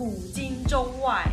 [0.00, 1.26] 古今中外，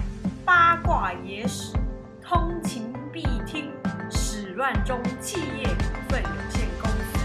[0.43, 1.71] 八卦野史，
[2.21, 3.71] 通勤必听。
[4.11, 7.17] 史乱中企业股份有限公司。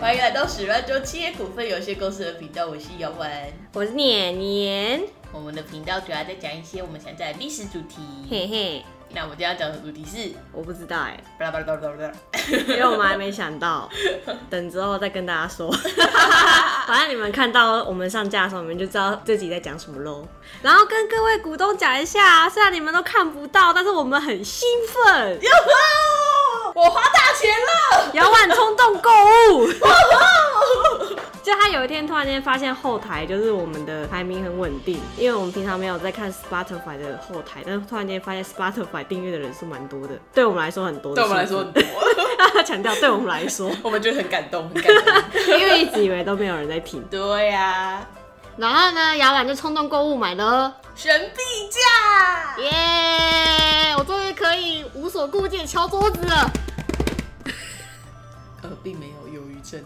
[0.00, 3.30] 欢迎来到史乱中企业股份有限公司的频道，我是姚文。
[3.74, 8.00] 我是年年，我们的频道主要在讲一些我们想讲的历史主题。
[8.30, 8.82] 嘿嘿，
[9.16, 12.12] 那我们今天要讲的主题是，我不知道哎，巴拉巴拉巴拉巴拉，
[12.68, 13.88] 因为我们还没想到，
[14.50, 15.72] 等之后再跟大家说。
[16.86, 20.28] 反正你们看到我们上架的时候，你们就知道这集在讲什么喽。
[20.60, 26.25] 然后跟各位股东讲一下，虽然你们都看不到，但是我们很兴奋，哟吼！
[26.76, 29.10] 我花大钱了，姚婉冲动购
[29.54, 29.66] 物。
[31.42, 41.14] 就他有一天突然间发现后台就是我们的排名很稳定，因为我们平常没有在看 Spotify 的后台，但是突然间发现 Spotify 订阅的人数蛮多的，对我们来说很多。
[41.14, 41.82] 对我们来说很多。
[42.52, 45.14] 他强调对我们来说， 我们觉得很感动，很感动，
[45.58, 47.02] 因为一直以为都没有人在听。
[47.04, 48.06] 对呀、
[48.58, 53.94] 然后呢，摇篮就冲动购物买了，神币架，耶！
[53.96, 56.50] 我终于可以无所顾忌地敲桌子了。
[58.86, 59.82] 呃，并没有忧郁症。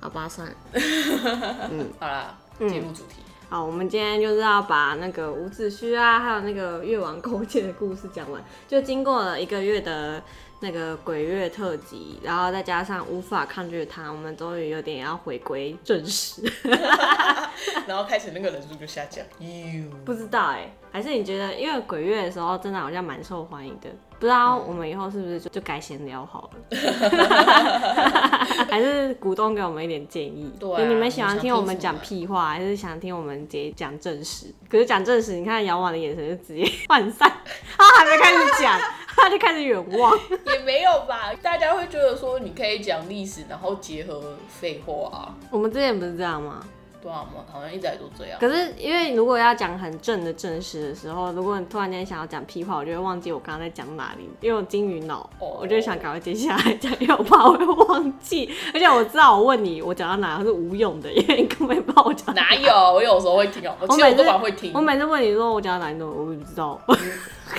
[0.00, 0.54] 好吧，算了。
[1.98, 3.16] 好啦，嗯进入主题。
[3.48, 8.42] 好，我们今天就是要把那个伍子胥啊，还有那个越王勾践的故事讲完。
[8.66, 10.22] 就经过了一个月的
[10.60, 16.42] 那个鬼月特辑，然后再加上无法抗拒他，我们终于有点要回归正史。
[17.86, 19.24] 然后开始那个人数就下降。
[19.38, 26.60] 哟，不知道哎、还是你觉得，因为鬼月的时候真的好像蛮受欢迎的，不知道我们以后是不是就就改闲聊好了？
[28.70, 30.50] 还是股东给我们一点建议？
[30.58, 34.46] 对啊你们喜欢听我们讲屁话，还是想听我们直接讲正史？
[34.70, 37.30] 可是讲正史，你看姚婉的眼神就直接涣散，
[37.76, 38.80] 他还没开始讲，
[39.16, 40.18] 他就开始远望。
[40.52, 45.34] 也没有吧，大家会觉得说你可以讲历史，然后结合废话啊。
[45.50, 46.64] 我们之前不是这样吗？
[47.04, 48.38] 对啊，我们好像一直来都这样。
[48.40, 62.72] 可是因为如果要讲很正的正事的时候，如果你突然间想要讲屁话，我就会忘记我刚刚在讲哪里，因为我金鱼脑哦我就想赶快接下来讲，因为我怕我会忘记，而且我知道我问你我讲到哪是无用的，因为你根本不知道我讲到哪有？
[62.94, 64.80] 我有时候会听哦，我其实我我每次都蛮会听我。
[64.80, 66.80] 每次问你说我讲到哪里都我也不知道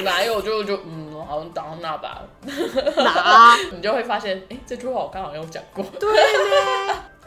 [0.04, 2.24] 哪有就就嗯，我好像讲到那吧，
[2.98, 3.56] 哪。
[3.72, 5.86] 你就会发现，哎、这句话我刚好有讲过。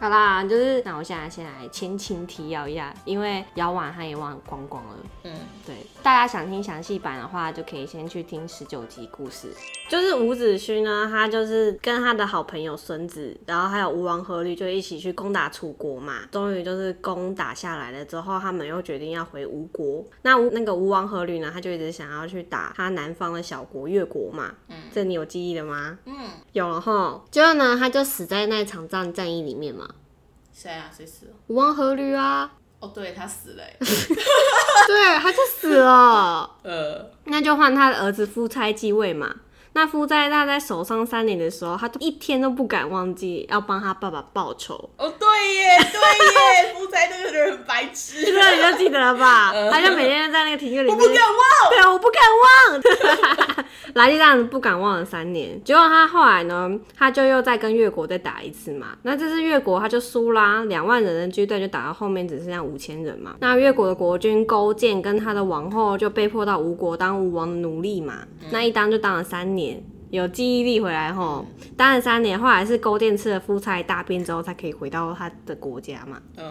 [0.00, 4.97] 好啦，就是那我现在先来前情提要一下，因为摇完他也忘光光了。
[5.25, 5.32] 嗯，
[5.66, 9.52] 对，大家想听详细版的话，就可以先去听十九集故事。
[9.91, 16.20] 就是伍子胥呢，他就是跟他的好朋友孙子，然后还有吴王阖闾，就一起去攻打楚国嘛。
[16.32, 20.02] 终于就是攻打下来了之后，他们又决定要回吴国。
[20.22, 24.54] 那吴那个吴王阖闾呢，他就一直想要去打他南方的小国越国嘛。
[24.68, 25.98] 嗯，这你有记忆的吗？
[26.06, 27.22] 嗯，有了哈。
[27.30, 29.86] 结果呢，他就死在那场战战役里面嘛。
[30.54, 30.91] 谁啊？
[30.91, 31.32] 谁死了？
[31.48, 33.76] 吴王阖闾啊，哦，对他死了、欸。
[34.87, 36.50] 对，他就死了。
[36.62, 39.34] 呃，那就换他的儿子夫差继位嘛。
[39.74, 44.74] 那夫差他在手上三年的时候，他一天都不敢忘记要帮他爸爸报仇。
[44.96, 48.24] 哦，对耶，对耶， 夫差那个人很白痴。
[48.26, 49.52] 这你就记得了吧？
[49.70, 51.70] 他就每天在那个庭院里面，我不敢忘。
[51.70, 52.82] 对啊，我不敢忘。
[53.94, 58.88] 来就这样子不敢忘了三年，结果他后来呢，他就又再跟越国再打一次嘛。
[59.02, 63.36] 那这次越国他就输啦，两万人的军队就打到后面只剩下五千人嘛。
[63.40, 68.18] 那越国的国君勾践跟他的王后就被迫到吴国当吴王的奴隶嘛。
[68.50, 69.57] 那一当就当了三年。
[70.10, 71.44] 有记忆力回来吼，
[71.76, 76.19] 当了三年，后来是勾践吃了夫差大便之后，才可以回到他的国家嘛。
[76.38, 76.50] 嗯，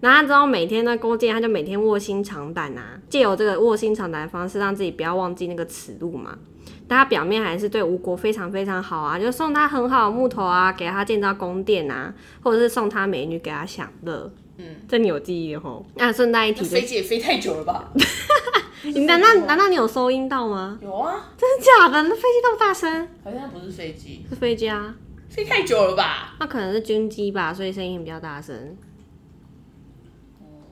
[0.00, 6.38] 那他之后每天呢，勾践他就每天卧薪尝胆啊，借由这个卧薪尝胆的方式，让自己不要忘记那个耻辱嘛。
[6.86, 14.32] 但他表面还是对吴国非常非常好啊，就送他很好的木头啊，给他建造宫殿啊，或者是送他美女给他享乐。
[14.56, 15.84] 嗯，这你有记忆的吼。
[15.96, 17.90] 那顺带一提飞，机也飞太久了吧？
[18.84, 20.78] 你难道难道你有收音到吗？
[20.82, 22.02] 有啊，真的假的？
[22.02, 24.94] 那飞机那么大声，好像不是飞机，是飞机啊？
[25.30, 26.34] 飞太久了吧？
[26.38, 28.76] 那可能是军机吧，所以声音比较大声。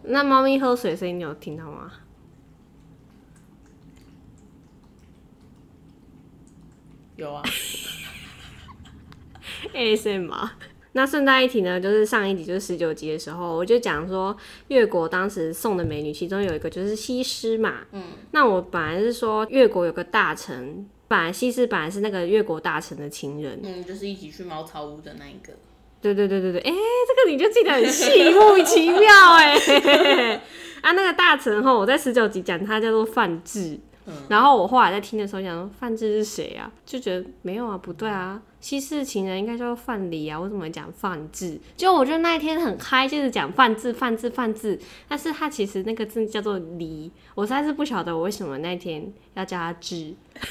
[0.05, 1.91] 那猫咪喝水声音你有听到吗？
[7.17, 7.43] 有啊。
[9.73, 10.29] ASM
[10.93, 14.37] 那顺带一提呢，就是上一集就是十九集的时候，我就讲说
[14.69, 17.81] 越国当时送的美女，其中有一个就是西施嘛。
[17.93, 18.03] 嗯，
[18.33, 23.61] 那我本来是说越国有个大臣，本来西施本来是那个越国大臣的情人。
[23.63, 25.53] 嗯，就是一起去茅草屋的那一个。
[26.01, 29.55] 对对对对对，哎、这个你就记得很细，莫名其妙哎、
[30.83, 33.79] 啊，那个大臣吼，我在十九集讲他叫做范志。
[34.29, 36.69] 然后我后来在听的时候想说范志是谁啊？
[36.85, 41.59] 就觉得没有啊，不对啊，西式情人应该叫范蠡啊，为什么讲范志？
[41.77, 44.79] 就我觉得那一天很嗨，就是讲范志、范志、范志，
[45.09, 50.15] 但是他其实那个字叫做离，我实在是不晓得我为什么那天要叫他志，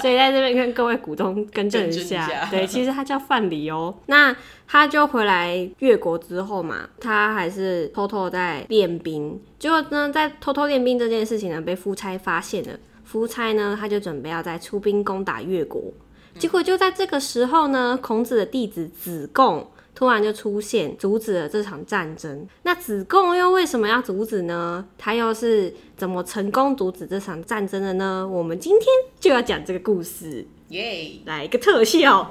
[0.00, 3.94] 所以在这边跟各位股东更正一下，下对，其实他叫范蠡哦。
[4.06, 4.34] 那
[4.66, 12.70] 他就回来越国之后嘛，他还是偷偷在练兵，结果呢，在偷偷练兵这件事情呢，被夫差发现了。
[13.04, 15.92] 夫差呢，他就准备要再出兵攻打越国，
[16.38, 22.46] 结果就在这个时候呢，孔子的弟子子贡突然就出现，阻止了这场战争。
[22.62, 24.84] 那子贡又为什么要阻止呢？
[24.98, 28.26] 他又是怎么成功阻止这场战争的呢？
[28.26, 28.86] 我们今天
[29.20, 30.44] 就要讲这个故事。
[30.68, 31.12] 耶！
[31.26, 32.28] 来一个特效。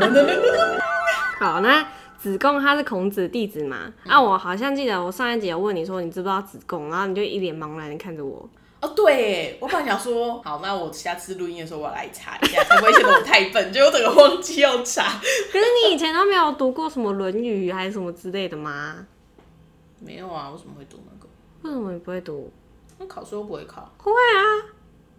[1.40, 3.92] 好，那子贡他是孔子弟子嘛？
[4.06, 8.48] 啊，我好像记得我上一集有问你说你知不知道子贡，然后你就一脸茫然的看着我。
[8.80, 15.18] 哦，对，我本来想说，好，那我下次录音的时候我要来查一下，才不会显得我太笨， 就我整个忘记要查。
[15.50, 19.06] 可是你以前都没有读过什么《论语》还是什么之类的吗？
[19.98, 21.28] 没有啊，为什么会读那个？
[21.62, 22.52] 为什么你不会读？
[22.98, 23.90] 那考试又不会考。
[23.96, 24.40] 会啊，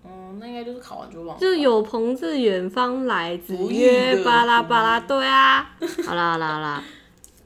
[0.05, 1.39] 嗯，那应该就是考完就忘了。
[1.39, 5.75] 就有朋自远方来，子曰巴拉巴拉，对啊。
[6.05, 6.83] 好啦好啦好啦，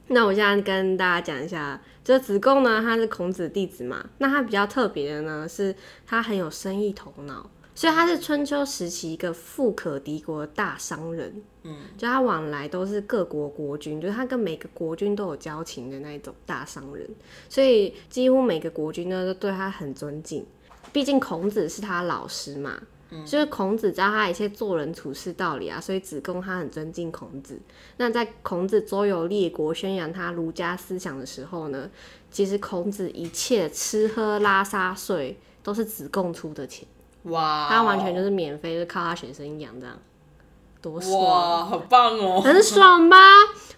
[0.08, 5.74] 那我现在跟大家讲一下，这子贡呢，他是孔子弟子嘛，那他比较特别的呢，是
[6.06, 11.42] 他很有生意头脑，所以他是春秋时期一个富可敌国的大商人。
[11.64, 17.08] 嗯，就他往来都是各国国君，就是他跟每个国君都有交情的那种大商人，
[17.48, 20.44] 所以几乎每个国君呢都对他很尊敬。
[20.92, 22.82] 毕竟孔子是他老师嘛，
[23.26, 27.58] 就是孔子教他一些做人处事道理啊，所以子贡他很尊敬孔子。
[27.96, 31.90] 那在孔子周游列国，宣扬他儒家思想的时候呢，
[32.30, 36.86] 其实孔子一切吃喝拉撒睡都是子贡出的钱，
[37.24, 39.98] 哇，他完全就是免费，就是靠他学生养这样，
[40.82, 41.22] 多爽！
[41.22, 42.40] 哇，好棒哦！
[42.40, 43.16] 很爽吧？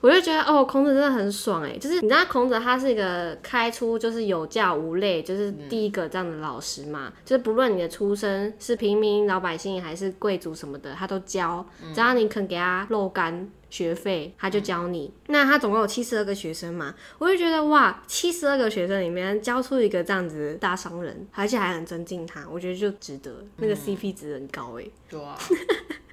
[0.00, 11.64] 我就觉得哦，孔子真的很爽哎，就是你知道孔子他是一个开出就是有教无类，就是第一个这样的老师嘛，就是不论你的出身是平民老百姓还是贵族什么的，他都教，
[11.94, 13.50] 只要你肯给他肉干。
[13.70, 25.36] 学费他就教你，那他总共有七十二个学生嘛，我就觉得哇，七十二个学生里面教出一个这样子的大商人，而且还很尊敬他，我觉得就值得，那个 CP 值很高哎，对啊，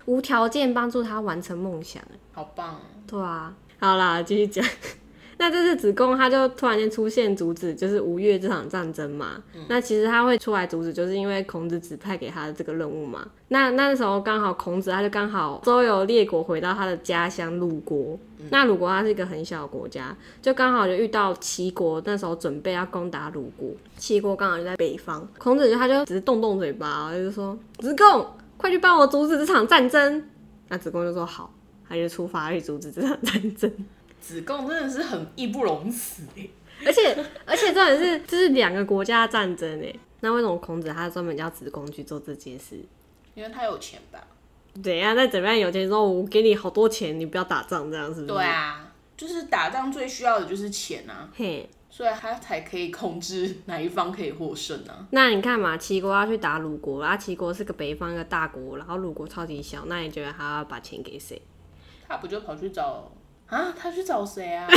[0.06, 2.18] 无条件帮助他完成梦想哎。
[2.33, 2.80] 好棒哦！
[3.07, 4.65] 对啊，好啦，继续讲。
[5.38, 9.42] 那这次子贡他就突然间出现阻止，就是吴越这场战争嘛。
[9.68, 13.27] 那其实他会出来阻止，就是因为孔子指派给他的这个任务嘛。
[13.48, 18.19] 那那时候刚好孔子他就刚好周游列国，回到他的家乡鲁国。
[18.51, 25.27] 那鲁国它是一个很小的国家，就刚好就遇到齐国，那时候准备要攻打鲁国，齐国刚好就在北方。
[25.39, 28.27] 孔子就他就只是动动嘴巴，就是说子贡，
[28.62, 30.30] 快去帮我阻止这场战争。
[30.69, 31.54] 那子贡就说好。
[31.90, 33.69] 他就出发去阻止这场战争，
[34.22, 36.48] 子贡真的是很义不容辞哎，
[36.86, 37.13] 而且
[37.46, 42.80] 而且重点是这是两个国家的战争哎，那为什么孔子他专门叫子贡去做这件事？
[43.36, 44.25] 因为他有钱吧？
[44.81, 48.28] 怎样在怎么样有钱之后，我给你好多钱，你不要打仗这样是不是？
[48.28, 55.05] 对啊，就是打仗最需要的就是钱啊，嘿，所以他才可以控制 哪一方可以获胜啊。
[55.11, 61.39] 那你看嘛，齐国要去打鲁国，然后齐国是个北方一个大国，然后鲁国超级小，那你觉得他要把钱给谁？
[62.07, 63.11] 他不就跑去找
[63.47, 63.73] 啊？
[63.77, 64.67] 他去找谁啊？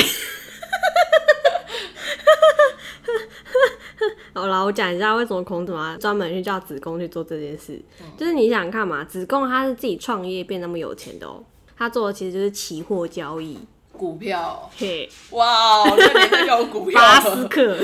[4.35, 7.80] 好了，我讲一下为什么孔子嘛专门去叫子贡去做这件事，
[8.16, 11.42] 就是你想看嘛，子贡他是自己创业变那么有钱的哦、
[11.76, 13.56] 他做的其实就是期货交易，
[13.97, 17.49] 股票，嘿，哇，那年代就有股票 巴斯了。
[17.49, 17.77] 克，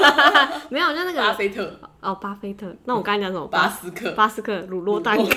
[0.70, 3.46] 没有就那个巴菲特，哦，巴菲特，那我刚才讲什么？
[3.48, 5.22] 巴斯克，巴斯克乳酪蛋糕。
[5.26, 5.30] 哎，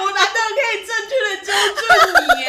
[0.00, 1.82] 我难得可以正确的纠正
[2.24, 2.46] 你耶。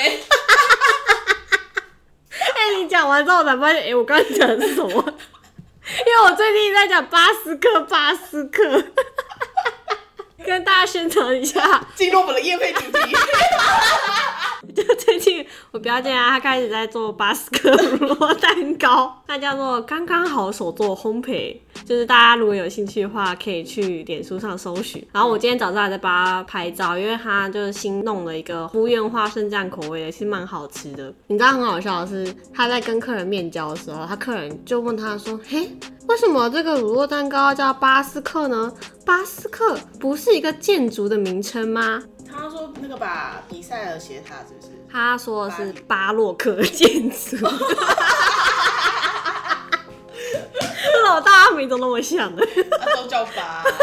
[2.39, 4.89] 哎、你讲完之后我才发现，哎、我刚才讲的是什么？
[4.89, 8.63] 因为我最近在讲巴斯克，巴斯克，
[10.49, 11.85] 跟大家宣传一下。
[11.95, 12.99] 进入我们的夜配主题。
[14.75, 21.57] 就最近我表姐啊，她开始在做巴斯克乳酪蛋糕，它叫做刚刚好手做烘焙，
[21.89, 25.03] 就是大家如果有兴趣的话，可以去脸书上搜寻。
[25.11, 31.11] 然后我今天早上还在帮他拍照，因为他就是新弄了一个福苑花生酱口味的，是蛮好吃的。
[31.25, 35.75] 你知道很好笑的是，他在跟客人面交的时候，他客人就问他说：“嘿，
[36.07, 38.71] 为什么这个乳酪蛋糕叫巴斯克呢？
[39.03, 44.67] 巴斯克不是一个建筑的名称吗？”他说那个吧，比赛尔斜塔是不是？
[44.91, 47.35] 他说的是巴洛克建筑，
[50.87, 52.45] 为什么大家名都那么像的？
[52.79, 53.63] 他都叫爸。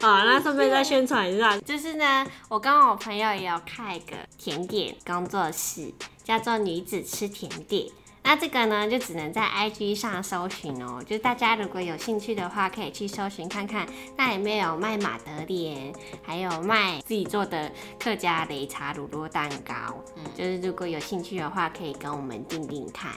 [0.00, 7.86] 好，那顺便再宣传一下，就是呢，我跟我朋友也有开一个甜点工作室，叫做女子吃甜点。
[8.22, 11.02] 那这个呢，就只能在 IG 上搜寻哦。
[11.06, 15.92] 就大家如果有兴趣的话，可以去搜寻看看，那里面有卖马德莲，
[16.22, 19.74] 还有卖自己做的客家擂茶乳酪蛋糕。
[20.16, 23.12] 嗯，就是如果有兴趣的话，可以跟我们订订看。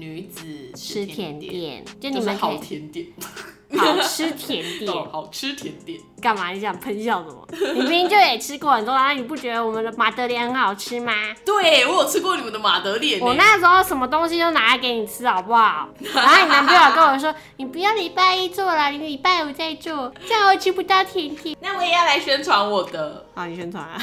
[0.00, 3.06] 女子吃甜点，就你们可以甜点，
[3.78, 4.88] 好吃甜点。
[4.90, 6.00] 哦，好吃甜点。
[6.20, 6.50] 干嘛？
[6.50, 7.46] 你想喷笑什么？
[7.74, 11.12] 你明明就也吃过很多啊，你不觉得我们的马德莲很好吃吗？
[11.44, 15.88] 对我有吃过你们的马德莲呢，我那时候什么东西都拿来给你吃，好不好？
[16.14, 21.56] 然后你男朋友跟我说，你不要礼拜一做了，你礼拜五再做，这样我吃不到甜甜。
[21.60, 24.02] 那我也要来宣传我的，好，你宣传啊。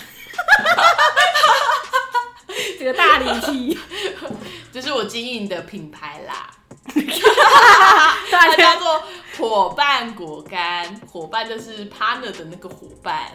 [2.80, 3.78] 这个大离题，
[4.80, 6.52] 这是我经营的品牌啦，
[8.32, 9.02] 大它叫做
[9.36, 13.32] 伙伴果干，伙伴就是 partner 的那个伙伴。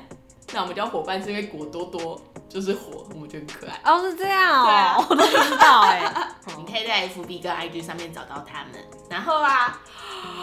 [0.53, 3.81] 那我们叫伙伴是因为果多多就是火，我们觉得很可爱。
[3.85, 6.01] 哦是这样对啊哦，我都不知道哎。
[6.57, 8.75] 你可以在 FB 跟 IG 上面找到他们。
[9.11, 9.81] 然后啊，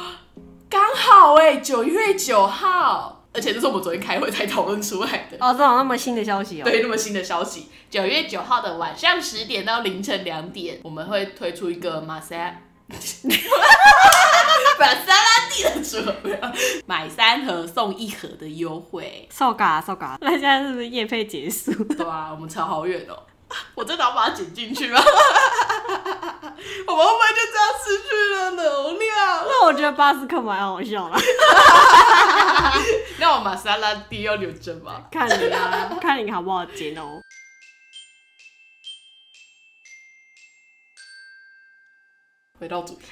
[0.69, 5.37] 刚好哎、九月九号，而且这是我们昨天开会才讨论出来的。
[5.39, 6.65] 哦，这种那么新的消息哦。
[6.65, 12.63] 对，那么新的消息，九月九号的晚上十点到凌晨两点，我们会推出一个马赛，
[14.77, 16.51] 把沙拉蒂的主合，
[16.85, 19.25] 买三盒送一盒的优惠。
[19.31, 21.71] 受嘎受嘎，那现在是不是夜配结束？
[21.85, 23.17] 对啊，我们差好远哦。
[23.75, 25.01] 我真的要把它剪进去吗？
[26.87, 29.43] 我们会不会就这样失去了能量？
[29.47, 31.17] 那我觉得巴斯克蛮好笑的，
[33.19, 35.05] 那我玛莎拉蒂要留着吗？
[35.11, 37.21] 看你啊，看你好不好剪哦。
[42.59, 43.05] 回到主题，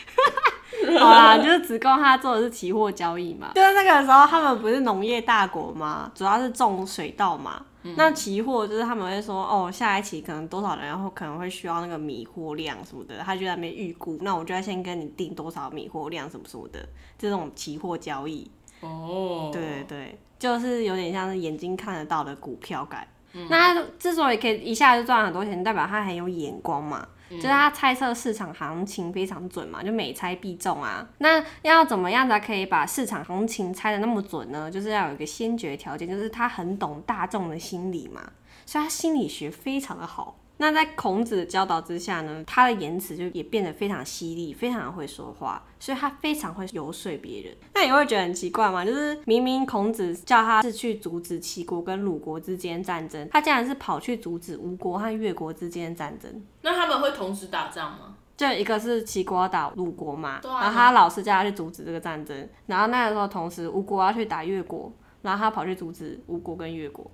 [0.99, 7.65] 好啦，就是子贡他做的是期货交易嘛，就是那个时候他们不是农业大国嘛，主要是种水稻嘛。
[7.95, 18.49] 那期货就是他们会说，哦，下一期可能多少人，然后可能会需要那个米货量什么的，他就在那边预估，那我就要先跟你定多少米货量什么什么的，这种期货交易。
[18.81, 23.07] 哦，对对对，就是有点像是眼睛看得到的股票感。
[23.49, 31.07] 那他之所以可以一下就赚很多钱，代表他很有眼光嘛，就是他猜测市场行情非常准嘛，就每猜必中啊。
[31.17, 34.69] 那要怎么样才可以把市场行情猜的那么准呢？
[34.71, 38.21] 就是要有一个先决条件，就是他很懂大众的心理嘛，
[38.65, 40.37] 所以他心理学非常的好。
[40.57, 47.55] 那在孔子的教导之下呢，他的言辞就也变得非常犀利，非常会说话，所以他非常会游说别人。
[47.75, 48.83] 那你会觉得很奇怪吗？
[48.83, 56.43] 就是明明孔子叫他是去阻止齐国跟鲁国之间战争，他竟然是跑去阻止吴国和越国之间的战争。
[56.61, 58.15] 那他们会同时打仗吗？
[58.35, 64.91] 就一个是齐国要打鲁国嘛，啊然后他老师叫他去阻止这个战争，然后那个时候同时吴国要去打越国，
[65.23, 67.09] 然后他跑去阻止吴国跟越国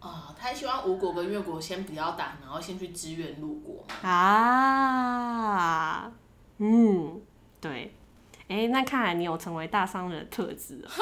[0.00, 3.84] 啊、他希望吴国跟越国先不要打，然后先去支援鲁国。
[4.02, 6.10] 啊，
[6.58, 7.20] 嗯，
[7.60, 7.94] 对，
[8.48, 10.90] 哎、那看来你有成为大商人的特质哦。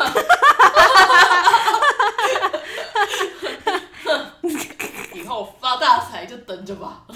[5.14, 7.04] 以后发大财就等着吧。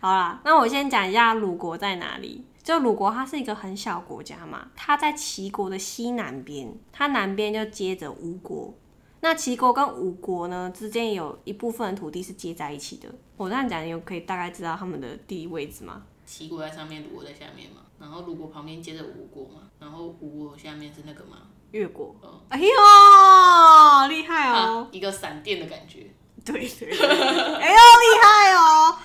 [0.00, 2.46] 好啦，那我先讲一下鲁国在哪里。
[2.66, 8.74] 就鲁国，它是一个很小国家嘛，它在齐国的西南边，它南边就接着吴国。
[9.20, 13.08] 那齐国跟吴国呢之间有一部分的土地是接在一起的。
[13.36, 16.02] 我这样讲，你有可以大概知道他们的地理位置吗？
[16.24, 22.16] 齐国在上面，鲁国在下面嘛，然后鲁国旁边接着吴国嘛，然后吴国下面是那个嘛，越国。
[22.20, 24.80] 嗯哎呦，厉害哦！
[24.80, 26.10] 啊，一个闪电的感觉。
[26.46, 27.06] 对对对，
[27.58, 28.96] 哎呦，厉害哦！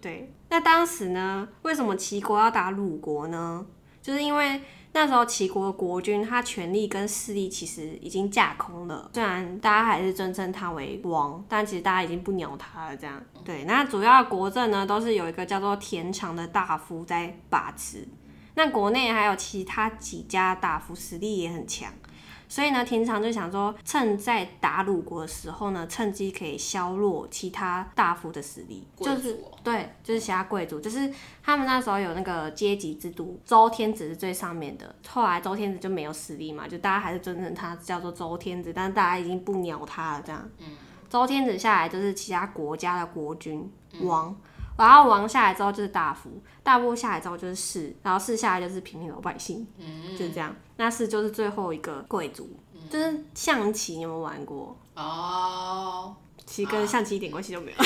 [0.00, 3.66] 对，那当时呢，为什么齐国要打鲁国呢？
[4.02, 4.60] 就是因为
[4.92, 12.96] 那时候齐国的国君他权力跟势力其实已经架空了，虽然大家还是尊称他为王，但其实大家已经不鸟他了。
[12.96, 18.06] 这样对，那主要国政呢都是有一个叫做田常的大夫在把持。
[18.54, 21.92] 那国内还有其他几家大夫实力也很强，
[22.48, 29.58] 所以呢，田常就想说，趁在打鲁国的时候呢，趁机可以削弱其他大夫的实力，贵就是哦。
[29.62, 31.12] 对，就是其他贵族，就是
[31.42, 40.48] 他们那时候有那个阶级制度，周天子是最上面的，后来周天子就没有实力嘛，就大家还是尊称他叫做周天子，但是大家已经不鸟他了，这样。
[40.58, 40.66] 嗯。
[41.10, 44.34] 周天子下来就是其他国家的国君王，
[44.76, 46.30] 然后王下来之后就是大夫，
[46.62, 50.54] 大夫下来之后就是士，然后士下来就是平民老百姓，嗯，就是这样。
[50.78, 52.48] 那是就是最后一个贵族，
[52.88, 54.78] 就是象棋，你有没有玩过？
[54.94, 56.14] 哦，
[56.46, 57.76] 其实跟象棋一点关系都没有，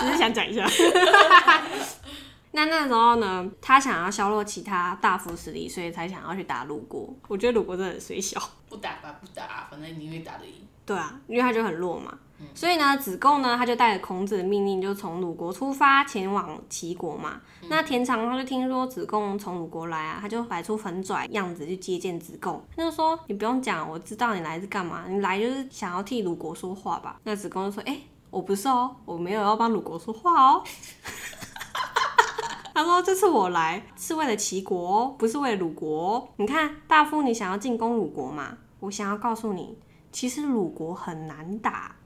[0.00, 0.64] 只是想讲一下。
[2.52, 7.08] 那那时候呢，他想要削弱其他大夫实力，所以才想要去打鲁国。
[7.28, 8.38] 我觉得鲁国真的很水小。
[8.68, 10.52] 不打吧，不打，反正一定会打得赢。
[10.84, 12.18] 对啊，因为他就很弱嘛。
[12.54, 17.38] 所以呢，子贡呢，他就带着孔子的命令，就从鲁国出发，前往齐国嘛。
[17.68, 22.64] 那田常他就听说子贡从鲁国来啊，他就摆出很拽样子去接见子贡。
[22.74, 27.98] 他就说：“你不用讲，我知道你来是干嘛，你来就是想要替鲁国说话吧？”那子贡就说：“哎、
[28.30, 30.64] 我不是哦，我没有要帮鲁国说话哦。
[32.72, 36.28] ”他说：“这次我来是为了齐国哦，不是为了鲁国哦。
[36.36, 38.56] 你看，大夫，你想要进攻鲁国嘛？
[38.78, 39.76] 我想要告诉你，
[40.12, 41.96] 其实鲁国很难打。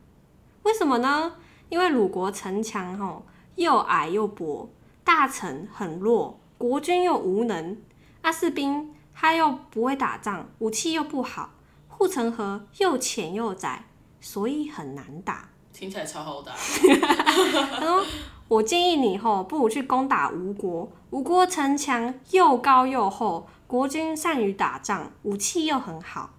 [0.63, 1.33] 为什么呢？
[1.69, 3.25] 因为鲁国城墙吼
[3.57, 4.69] 又矮又薄，
[5.03, 7.77] 大臣很弱，国君又无能，
[8.23, 11.51] 啊士兵他又不会打仗，武器又不好，
[11.89, 13.85] 护城河又浅又窄，
[14.21, 15.49] 所以很难打。
[15.73, 16.53] 听起来超好打。
[16.53, 18.05] 他说
[18.47, 20.89] ：“我建议你吼，不如去攻打吴国。
[21.11, 26.31] 吴国城墙又高又厚，国君善于打仗，武器又很好，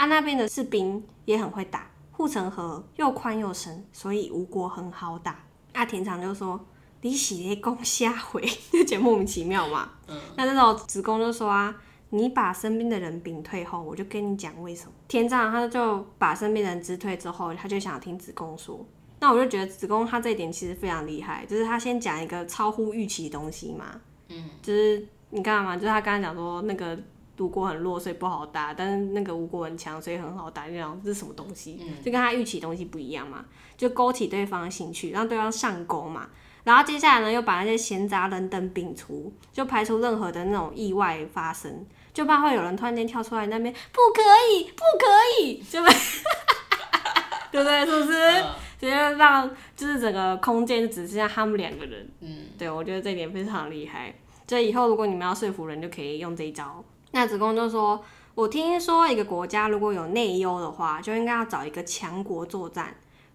[0.00, 6.58] 啊那边的士兵也很会打，护城河又宽又深，所以吴国很好打。”啊田常就说
[7.02, 8.40] ：“你是咧攻瞎回，
[8.72, 9.90] 就觉得莫名其妙嘛。
[10.08, 11.76] 嗯，那这时候子贡就说啊，
[12.08, 14.92] 你把身边的人屏退后，我就跟你讲为什么。
[15.06, 18.82] 田常他就把身边的人支退之后，他就想听子贡说。
[19.18, 25.76] 那我就觉得子贡他这一点其实非常厉害，就是他先讲一个超乎预期的东西嘛，嗯，就是你干嘛？
[25.76, 26.98] 就是他刚才讲说那个
[27.40, 30.66] 鲁国很弱，所以不好打，但是那个吴国很强，所以很好打。
[30.66, 31.80] 你讲这是什么东西？
[31.80, 33.46] 嗯就跟他预期的东西不一样嘛，
[33.78, 36.28] 就勾起对方的兴趣，让对方上钩嘛。
[36.64, 44.20] 然后接下来呢，又把那些闲杂人等摒除，就排除任何的那种意外发生，就怕会有人突然间跳出来那边不可
[44.52, 45.90] 以，不可以，就被，
[47.50, 47.86] 对不对？
[47.86, 48.18] 是不是？
[48.18, 48.44] 嗯
[48.80, 52.08] 直接让就是整个空间只剩下他们两个人。
[52.20, 54.14] 嗯，对我觉得这一点非常厉害。
[54.48, 56.82] 所以以后如果你们要说服人，就可以用这一招。
[57.12, 62.86] 那子贡就说：“我听说一个国家如果有内忧的话，就应该要找一个强国作战；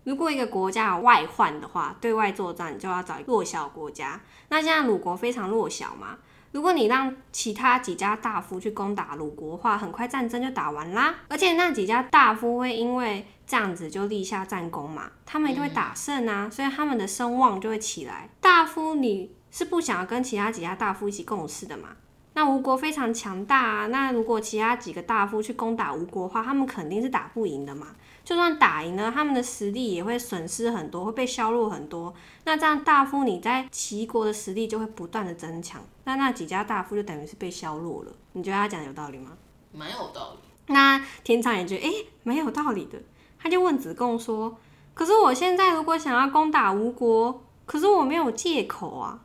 [0.04, 4.22] 如果一个国家有外患的话，对外作战就要找一个弱小国家。
[4.50, 6.18] 那现在鲁国非常弱小嘛，
[6.54, 11.16] 如果你让其他几家大夫去攻打鲁国的话，很快战争就打完啦。
[11.28, 18.30] 而且那几家大夫会因为这样子就立下战功嘛，他们一定会打胜啊，所以他们的声望就会起来。
[18.40, 21.90] 大夫你是不想要跟其他几家大夫一起共事的嘛？
[22.36, 27.88] 那吴国非常强大啊，那如果其他几个大夫去攻打吴国的话，他们肯定是打不赢的嘛。
[28.26, 32.14] 就算打赢了，他们的实力也会损失很多，会被削弱很多。
[32.44, 38.12] 那这样大夫你在齐国的实力就会不断的增强，那那几家大夫就等于是被削弱了。
[38.34, 39.32] 你觉得他讲的有道理吗？
[39.72, 40.40] 蛮有道理。
[40.74, 43.00] 那田常也觉得诶蛮有道理的，
[43.40, 44.58] 他就问子贡说
[44.94, 49.22] ：“可是我现在如果想要攻打吴国，可是我没有借口啊。”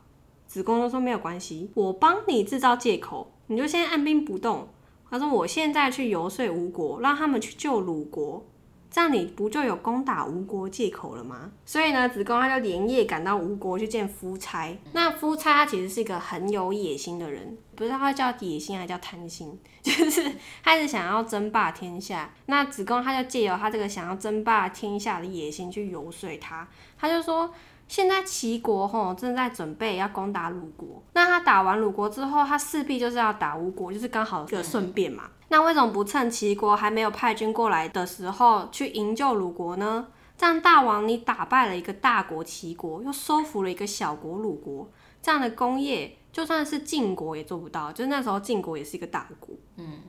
[0.51, 4.67] 子贡就说：“没有关系，我帮你制造借口，你就先按兵不动。”
[5.09, 8.45] 他说：“我现在去游说吴国，让他们去救鲁国，
[8.89, 14.77] 这样你不就有攻打吴国借口了吗？”所以呢，子贡他就连夜赶到吴国去见夫差。
[14.91, 20.29] 那夫差他其实是一个很有野心的人，不知道他叫野心还叫贪心，就是
[20.61, 22.29] 他是想要争霸天下。
[22.47, 27.49] 那子贡他就借由他这个想要争霸天下的野心去游说他，他就说。
[27.91, 35.29] 现在齐国吼正在准备要攻打鲁国，那他打完鲁国之后，他势必就是要打吴国，就是刚好一个顺便嘛。
[35.49, 40.07] 那为什么不趁齐国还没有派军过来的时候去营救鲁国呢？
[40.37, 44.89] 这样大王你打败了一个大国齐国，又收服了一个小国鲁国，
[45.21, 47.91] 这样的功业就算是晋国也做不到。
[47.91, 49.99] 就是那时候晋国也是一个大国，嗯，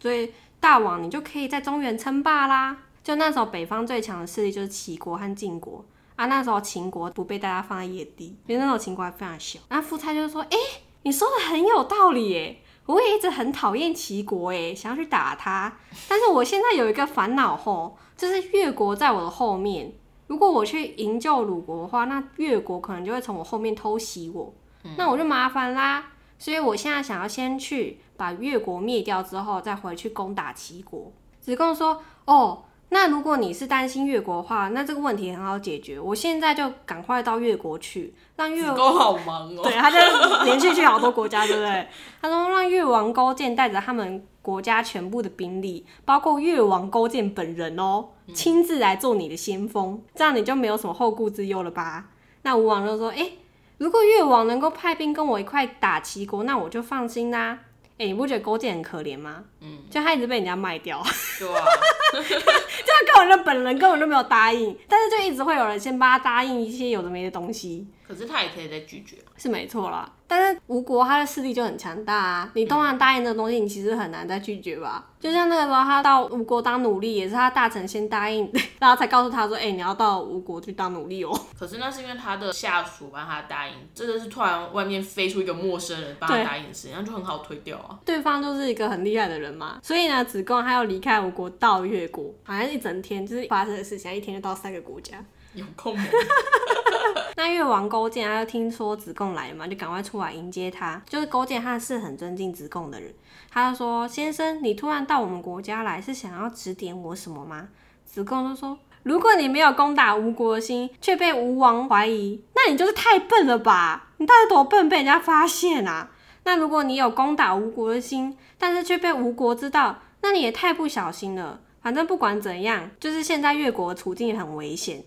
[0.00, 2.84] 所以大王你就可以在中原称霸啦。
[3.02, 5.84] 就那时候北方最强的势力就是齐国和晋国
[6.16, 9.60] 啊，那时候秦国不被大家放在眼底，因为那时候秦国还非常小。
[9.68, 10.56] 那夫差就说：“哎、
[11.02, 15.76] 你说的很有道理耶，我也一直很讨厌齐国哎，想要去打他，
[16.08, 19.92] 但是我现在有一个烦恼吼，就是越国在我的后面，
[20.26, 24.54] 如果我去营救鲁国的话，那越国可能就会从我后面偷袭我，
[24.96, 26.12] 那我就麻烦啦。
[26.38, 31.12] 所以我现在想要先去把越国灭掉之后，再回去攻打齐国。
[31.40, 35.98] 子贡说：“哦，那如果你是担心越国的话，那这个问题很好解决。
[35.98, 39.60] 我现在就赶快到越国去，让越国好忙哦。
[39.64, 39.98] 对，他就
[40.44, 41.88] 连续去好多国家，对不对？
[42.22, 52.06] 他说让越王勾践带着他们国家全部的兵力，包括越王勾践本人哦，亲自来做你的先锋，这样你就没有什么后顾之忧了吧？
[52.42, 53.32] 那吴王就说：“哎、
[53.78, 57.58] 如果越王能够派兵跟我一块打齐国，那我就放心啦。
[57.98, 59.42] 哎、你不觉得勾践很可怜吗？
[59.60, 61.02] 嗯，就他一直被人家卖掉，
[61.38, 61.64] 对啊，
[62.12, 69.16] 就他根本就本人根本就没有答应，但是就一直会有人先帮他答应一些有的没的东西，可是他也可以再拒绝。
[69.38, 70.12] 是没错啦。
[70.28, 75.04] 但是吴国他的势力就很强大啊，你通常答应这个东西，你其实很难再拒绝吧？
[75.18, 81.40] 就像那个时候他到吴国当奴隶，也是他大臣先答应， 然后才告诉他说，哎、你要到吴国去当奴隶哦。
[81.58, 87.98] 可是那是因为他的下属帮他答应，真的是突然外面飞出一个陌生人帮他答应的事情，那就很好推掉啊。
[88.04, 95.16] 对方就是一个很厉害的人嘛，所以呢，子贡他要离开吴国到越国，好像一整天就是发生的事情，一天就到三个国家。
[95.56, 96.04] 有空吗？
[97.36, 101.02] 那越王勾践他就听说子贡来了嘛，就赶快出来迎接他。
[101.08, 103.12] 就是勾践他是很尊敬子贡的人，
[103.50, 107.68] 他就说：“先生，你突然到我们国家来，是想要指点我什么吗？”
[108.06, 114.10] 子贡就说：“如果你没有攻打吴国的心，却被吴王怀疑，那你就是太笨了吧？
[114.16, 116.10] 你到底多笨，被人家发现啊？
[116.44, 121.60] 那如果你有攻打吴国的心，但是却被吴国知道，那你也太不小心了。
[121.82, 125.04] 反正不管怎样，就是现在越国的处境很危险。”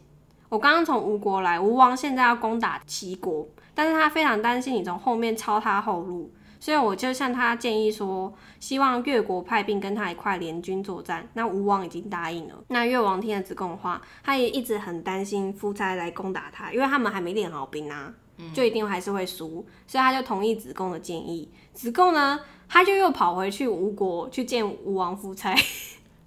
[0.49, 11.29] 我刚刚从吴国来，吴王现在要攻打齐国，但是他非常担心你从后面抄他后路，所以我就向他建议说，希望越国派兵跟他一块联军作战。
[11.33, 12.55] 那吴王已经答应了。
[12.69, 18.11] 那越王听了子贡的话，他也一直很担心夫差来攻打他，因为他们还没练好兵啊，
[18.51, 21.51] 就一定还是会输，所以他就同意子贡的建议。
[21.73, 25.53] 子贡呢，他就又跑回去吴国去见吴王夫差。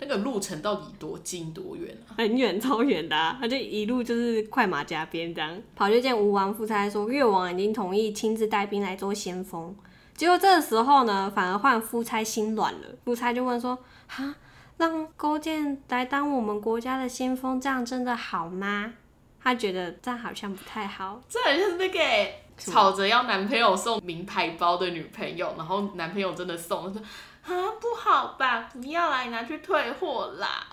[0.04, 2.18] 那个路程到底多近多远啊？
[2.18, 9.72] 很远，超远的、啊，他就一路就是快马加鞭这样跑去见吴王夫差，说越王已经同意亲自带兵来做先锋。
[10.16, 12.80] 结果这个时候呢，反而换夫差心软了。
[13.04, 14.34] 夫差就问说：“哈，
[14.76, 18.94] 让勾践来当我们国家的先锋，这样真的好吗？”
[19.40, 21.20] 他觉得这样好像不太好。
[21.28, 27.02] 这很像是那个欸吵着要男朋友送名牌包的女朋友，然后男朋友真的送，说
[27.44, 27.50] 啊
[27.80, 30.66] 不好吧，不要啦，你拿去退货啦。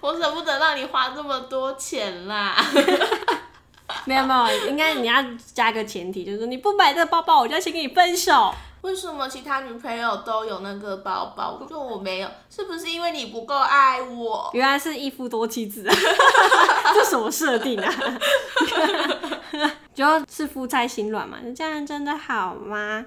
[0.00, 2.56] 我舍不得让你花这么多钱啦。
[4.04, 5.22] 没有没有，应该你要
[5.54, 8.52] 加个前提，就是你不买这个包包，我就要先跟你分手。
[8.80, 12.28] 为什么其他女朋友都有那个包包，就我没有？
[12.50, 14.50] 是不是因为你不够爱我？
[14.54, 15.94] 原来是一夫多妻制啊，
[16.92, 17.94] 这什么设定啊？
[19.94, 23.04] 就是夫妻心软嘛，这样真的好吗？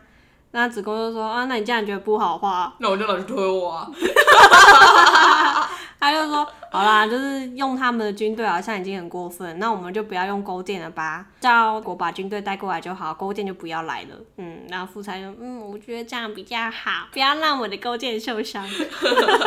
[0.55, 3.91] 那子贡就说啊，那你这样觉得不好的话，那我就拿去推我啊。
[5.99, 14.09] 他就说好啦，就是用他们的军队好像已经很过分，那我们就不要用勾践了吧，叫我把军队带过来就好，勾践就不要来了。
[14.37, 18.65] 嗯，然后夫差就嗯，我觉得这样比较好，不要让我的勾践受伤。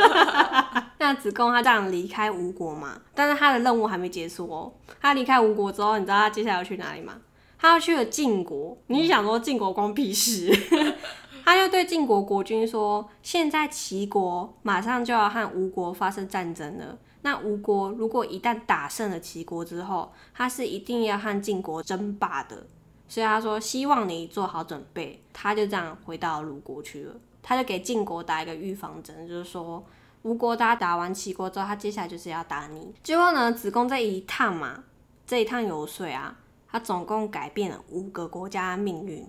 [0.99, 4.71] 那子贡他这样离开吴国嘛，但是他的任务还没结束哦。
[5.01, 7.15] 他离开吴国之后，你知道他接下来要去哪里吗？
[7.59, 8.77] 他要去了晋国。
[8.87, 10.51] 你想说晋国关屁事？
[11.45, 16.99] 他就对晋国国君说：“现在齐国马上就要和吴国发生战争了。
[17.23, 22.67] 那吴国如果一旦打胜了齐国之后，他是一定要和晋国争霸的。
[23.09, 25.23] 所以他说希望你做好准备。
[25.33, 27.15] 他就这样回到鲁国去了。
[27.43, 29.83] 他就给晋国打一个预防针，就是说
[30.21, 32.93] 吴国他打完齐国之后，他接下来就是要打你。
[33.03, 34.85] 结果呢，子贡这一趟嘛，
[35.27, 36.37] 这一趟游说啊，
[36.71, 39.27] 他总共改变了五个国家的命运。”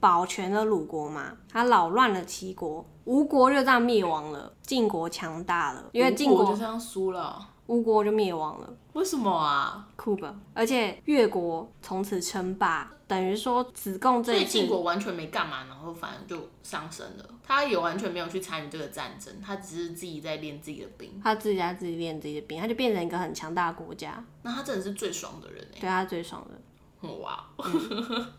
[0.00, 9.88] 保全了鲁国嘛，他扰乱了齐国，吴国就这样灭亡了，晋国强大了，因为晋国就这样输了，吴国就灭亡了，为什么啊？
[9.96, 10.34] 酷吧？
[10.52, 17.28] 而且越国从此称霸，等于说子贡这所以一次晋国完全没干嘛，然后反而就上升了。
[17.42, 21.20] 他也完全没有去参与这个战争，他只是自己在练自己的兵。
[21.22, 26.60] 他自己家自己练自己的兵，他就变成一个很强大的国家，那他真的是最爽的人哎、对他最爽的。
[27.20, 27.44] 哇，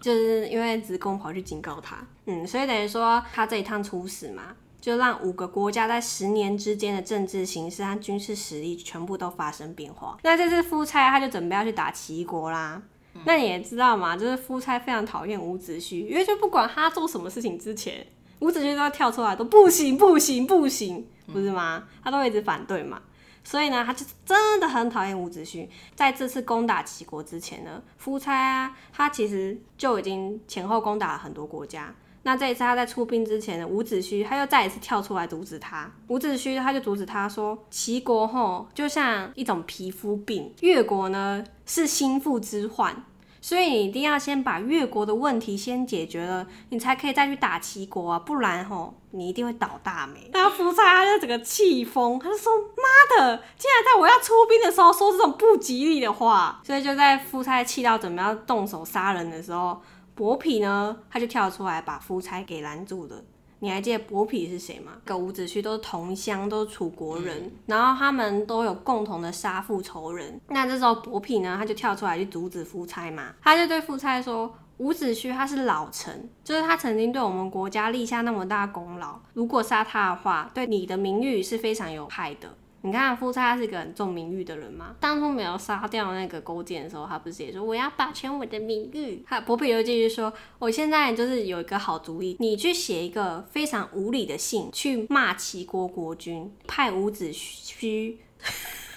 [0.02, 10.16] 就是因为子贡跑去警告他，嗯，所以等于说他这一趟出使嘛，就让五个国家在十年之间的政治形势和军事实力全部都发生变化。
[10.22, 12.80] 那这次夫差他就准备要去打齐国啦。
[13.24, 18.06] 那你也知道嘛，就是夫差非常讨厌伍子胥，因为就不管他做什么事情之前，
[18.42, 21.88] 伍子胥都要跳出来都不行不行不行，不是吗？
[22.04, 23.02] 他都一直反对嘛。
[23.44, 25.68] 所以呢，他就真的很讨厌伍子胥。
[25.96, 31.92] 在这次攻打齐国之前呢，夫差啊，他其实就已经前后攻打了很多国家。
[32.26, 35.92] 那这一次他在出兵之前呢，伍子胥他又再一次跳出来阻止他。
[36.08, 43.04] 伍子胥他就阻止他说，齐国吼就像一种皮肤病，越国呢是心腹之患。
[43.42, 50.28] 所以你一定要先把越国的问题先解决了，你才可以再去打齐国啊，不然吼你一定会倒大霉。
[50.34, 59.80] 那夫差他就整个气疯，他就说：“妈的，竟然在我要出兵的时候说这种不吉利的话！”所以就在夫差气到准备要动手杀人的时候，
[60.16, 63.22] 伯嚭呢他就跳出来把夫差给拦住了。
[63.60, 64.94] 你还记得伯嚭是谁吗？
[65.04, 70.40] 跟伍子胥都是同乡，都是楚国人，然后他们都有共同的杀父仇人。
[70.50, 74.54] 那这时候伯嚭呢，他就跳出来去阻止夫差嘛，他就对夫差说。
[74.78, 82.58] 伍子胥他是老臣，就是他曾经对我们国家立下那么大功劳，如果杀他的话，对你的名誉是非常有害的。
[82.86, 89.24] 你看夫差是一个很重名誉的人嘛，当初没有杀掉那个勾践的时候，他不是也说我要保全我的名誉？
[89.28, 98.18] 他伯嚭又继续说，我现在就是有一个好主意，你去写一个非常无理的信去骂齐国国君，派伍子胥。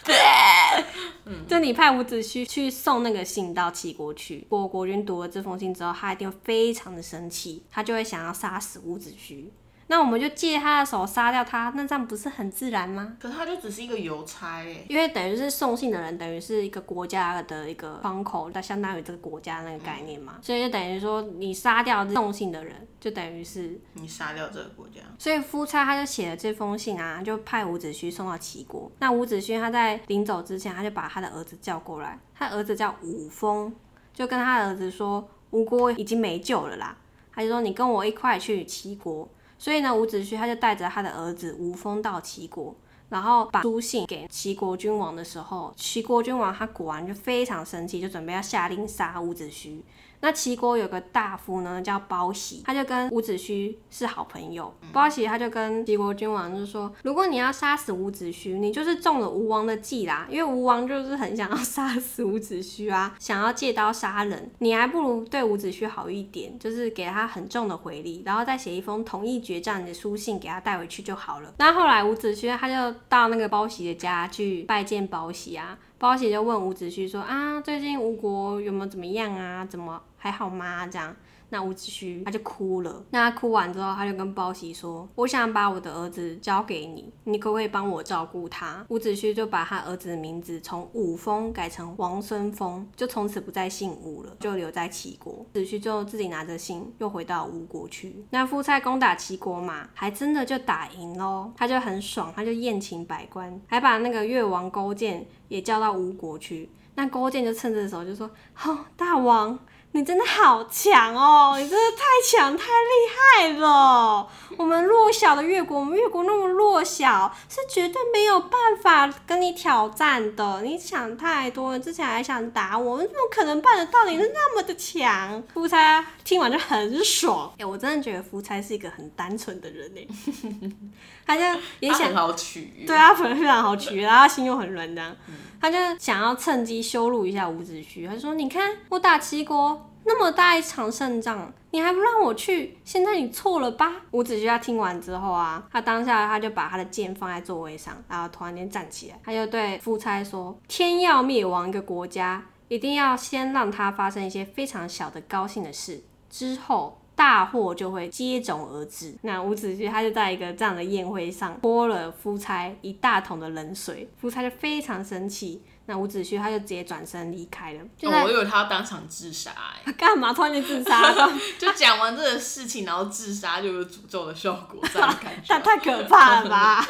[1.48, 9.46] 就你派伍子胥去送那个信到齐国去，国国君读了这封信之后，他一定会非常的生气，他就会想要杀死伍子胥。
[9.90, 13.16] 那我们就借他的手杀掉他，那这样不是很自然吗？
[13.18, 25.00] 可他就只是一个邮差哎，因为等于是送信的人，等于是一个国家的一个窗口，那相当于这个国家那个概念嘛，所以就等于说你杀掉送信的人，就等于是你杀掉这个国家。
[25.18, 28.92] 所以夫差他就写了这封信啊，就派伍子胥送到齐国。
[28.98, 33.74] 那伍子胥他在临走之前，他就把他的儿子叫过来，他儿子叫伍丰，
[34.12, 36.94] 就跟他儿子说吴国已经没救了啦，
[37.34, 39.26] 他就说你跟我一块去齐国。
[39.58, 42.74] 所以呢，伍子胥他就带着他的儿子吴峰到齐国，
[43.08, 49.82] 然后把书信给齐国君王的时候，齐国君王他果然就非常生气，就准备要下令杀伍子胥。
[50.20, 54.72] 那齐国有个大夫呢，叫包喜，他就跟伍子胥是好朋友。
[54.92, 60.26] 包喜他就跟齐国君王就说：“如果你要杀死伍子胥，你就是中了吴王的计啦。
[60.28, 64.50] 因为吴王就是很想要杀死伍子胥啊，想要借刀杀人。
[64.58, 75.78] 你还不如对伍子胥好一点，就是给他很重的回礼，然后再写一封同意决战的书信给他带回去就好了。”那后来伍子胥他就到那个包喜的家去拜见包喜啊。
[75.98, 79.64] 包喜就问伍子胥说：“啊，最近吴国有没有怎么样啊？
[79.64, 81.14] 怎么还好吗？”这样。
[81.50, 83.04] 那伍子胥他就哭了。
[83.10, 95.46] 那他哭完之后，他就跟包喜说：“我想把我的儿子交给你，你可不可以帮我照顾他？”伍子胥就把他儿子的名字从伍丰改成王孙丰，就从此不再姓伍了，就留在齐国。
[95.54, 98.24] 子胥就自己拿着信又回到吴国去。
[98.30, 106.68] 那夫差攻打齐国嘛，还真的就打赢喽，他就很爽，他就宴请百官，还把那个越王勾践也叫到吴国去。
[106.94, 109.58] 那勾践就趁这时候就说：“好，大王。”
[109.92, 111.56] 你真的好强哦！
[111.58, 114.28] 你真的太强太厉害了！
[114.56, 120.60] 我们弱小的越国，我们越国那么弱小，是绝对没有办法跟你挑战的。
[120.62, 124.04] 你想太多，之前还想打我，怎么可能办得到？
[124.04, 125.42] 你是那么的强。
[125.52, 127.52] 夫差听完就很爽。
[127.58, 130.70] 哎，我真的觉得夫差是一个很单纯的人呢。
[131.28, 135.14] 他就也想好取，对啊，非常好取悦，然后心又很软，这样。
[135.60, 159.12] 他就想要趁机羞辱一下伍子胥，他说：“你看我打齐国那么大一场胜仗，你还不让我去，现在你错了吧？”伍子胥他听完之后啊，他当下他就把他的剑放在座位上，然后突然间站起来，他就对夫差说：“天要灭亡一个国家，一定要先让他发生一些非常小的高兴的事，之后。”大祸就会接踵而至。
[159.22, 165.60] 那伍子胥他就在一个这样的宴会上泼了夫差一大桶的冷水，夫差就非常生气。
[165.86, 167.80] 那伍子胥他就直接转身离开了。
[168.02, 169.50] 我以为他要当场自杀，
[169.84, 171.12] 他 干嘛突然间自杀？
[171.58, 175.58] 就讲完这个事情，然后自杀就有诅咒的效果，这样感觉。
[175.58, 176.86] 太可怕了吧！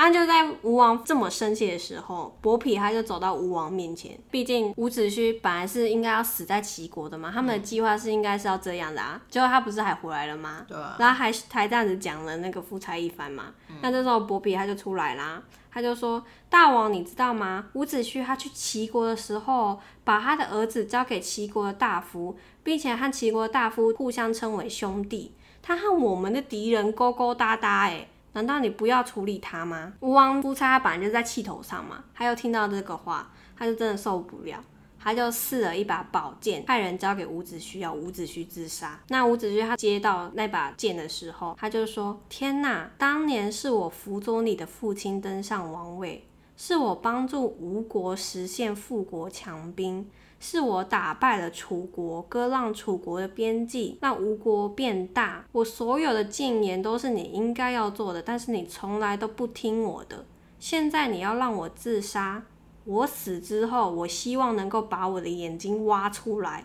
[0.00, 4.18] 然后就在吴王这么生气的时候，伯嚭他就走到吴王面前。
[4.30, 9.20] 毕竟伍子胥本来是应该要死在齐国的嘛，他们的计划是应该是要这样的啊。
[9.28, 10.64] 结果他不是还回来了吗？
[10.66, 10.96] 对啊。
[10.98, 13.52] 然后还还这样子讲了那个夫差一番嘛。
[13.82, 17.66] 那这时候伯嚭他就出来啦，他就说：“大王，你知道吗？
[17.74, 25.34] 伍子胥他去齐国的时候，把他的儿子交给齐国的大夫，并且和齐国的大夫互相称为兄弟。
[25.60, 29.94] 他和我们的敌人勾勾搭搭，哎。”难道你不要处理他吗？
[30.00, 34.62] 吴王夫差本来就在气头上嘛，他又听到这个话，他就真的受不了，
[34.98, 39.00] 他就试了一把宝剑，派人交给伍子胥，要伍子胥自杀。
[39.08, 50.08] 那伍子胥他接到那把剑的时候，他就说：“天哪，当年是我辅佐你的父亲登上王位，是我帮助吴国实现富国强兵。”
[50.40, 55.44] 是我打败了楚国，割让楚国的边境，让吴国变大。
[55.52, 60.24] 我所有的谏言都是你应该要做的，但是你从来都不听我的。
[60.58, 62.42] 现在你要让我自杀，
[62.84, 66.64] 我死之后，我希望能够把我的眼睛挖出来，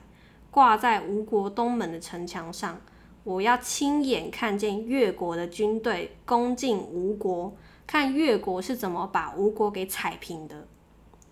[0.50, 2.80] 挂在吴国东门的城墙上。
[3.26, 7.54] 我要亲眼看见越国的军队攻进吴国，
[7.86, 10.68] 看越国是怎么把吴国给踩平的。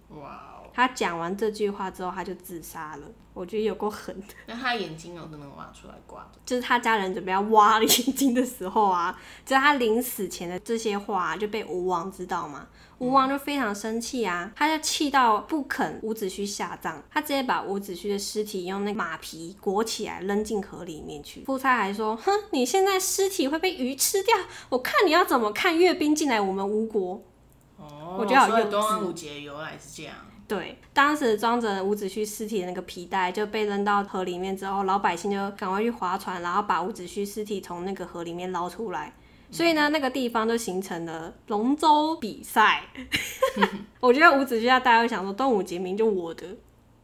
[0.10, 0.53] 哇！
[0.74, 3.04] 他讲完这句话之后，他就自杀了。
[3.34, 6.40] 我觉得有够狠的，那他眼睛有真的挖出来挂着？
[6.46, 12.68] 就是他家人准备要挖眼睛的时候啊，就是他临死前的这些话就被吴王知道嘛。
[13.00, 21.44] 吴王就非常生气啊，他就气到不肯伍子胥下葬，他直接把伍子胥的尸体用那马皮裹起来扔进河里面去。
[21.44, 24.38] 夫差还说：“哼，你现在尸体会被鱼吃掉，
[24.70, 27.20] 我看你要怎么看阅兵进来我们吴国。”
[27.78, 30.16] 哦，我觉得好所以幼稚端午节由来是这样。
[30.48, 39.14] 对，当时装着伍子胥尸体的那个皮带就被扔到河里面之后，老百姓就赶快去划船，然后把伍子胥尸体从那个河里面捞出来。
[39.50, 42.84] 所以呢，那个地方就形成了龙舟比赛。
[44.02, 46.46] 我觉得伍子胥他大家会想说，端午节明明就我的，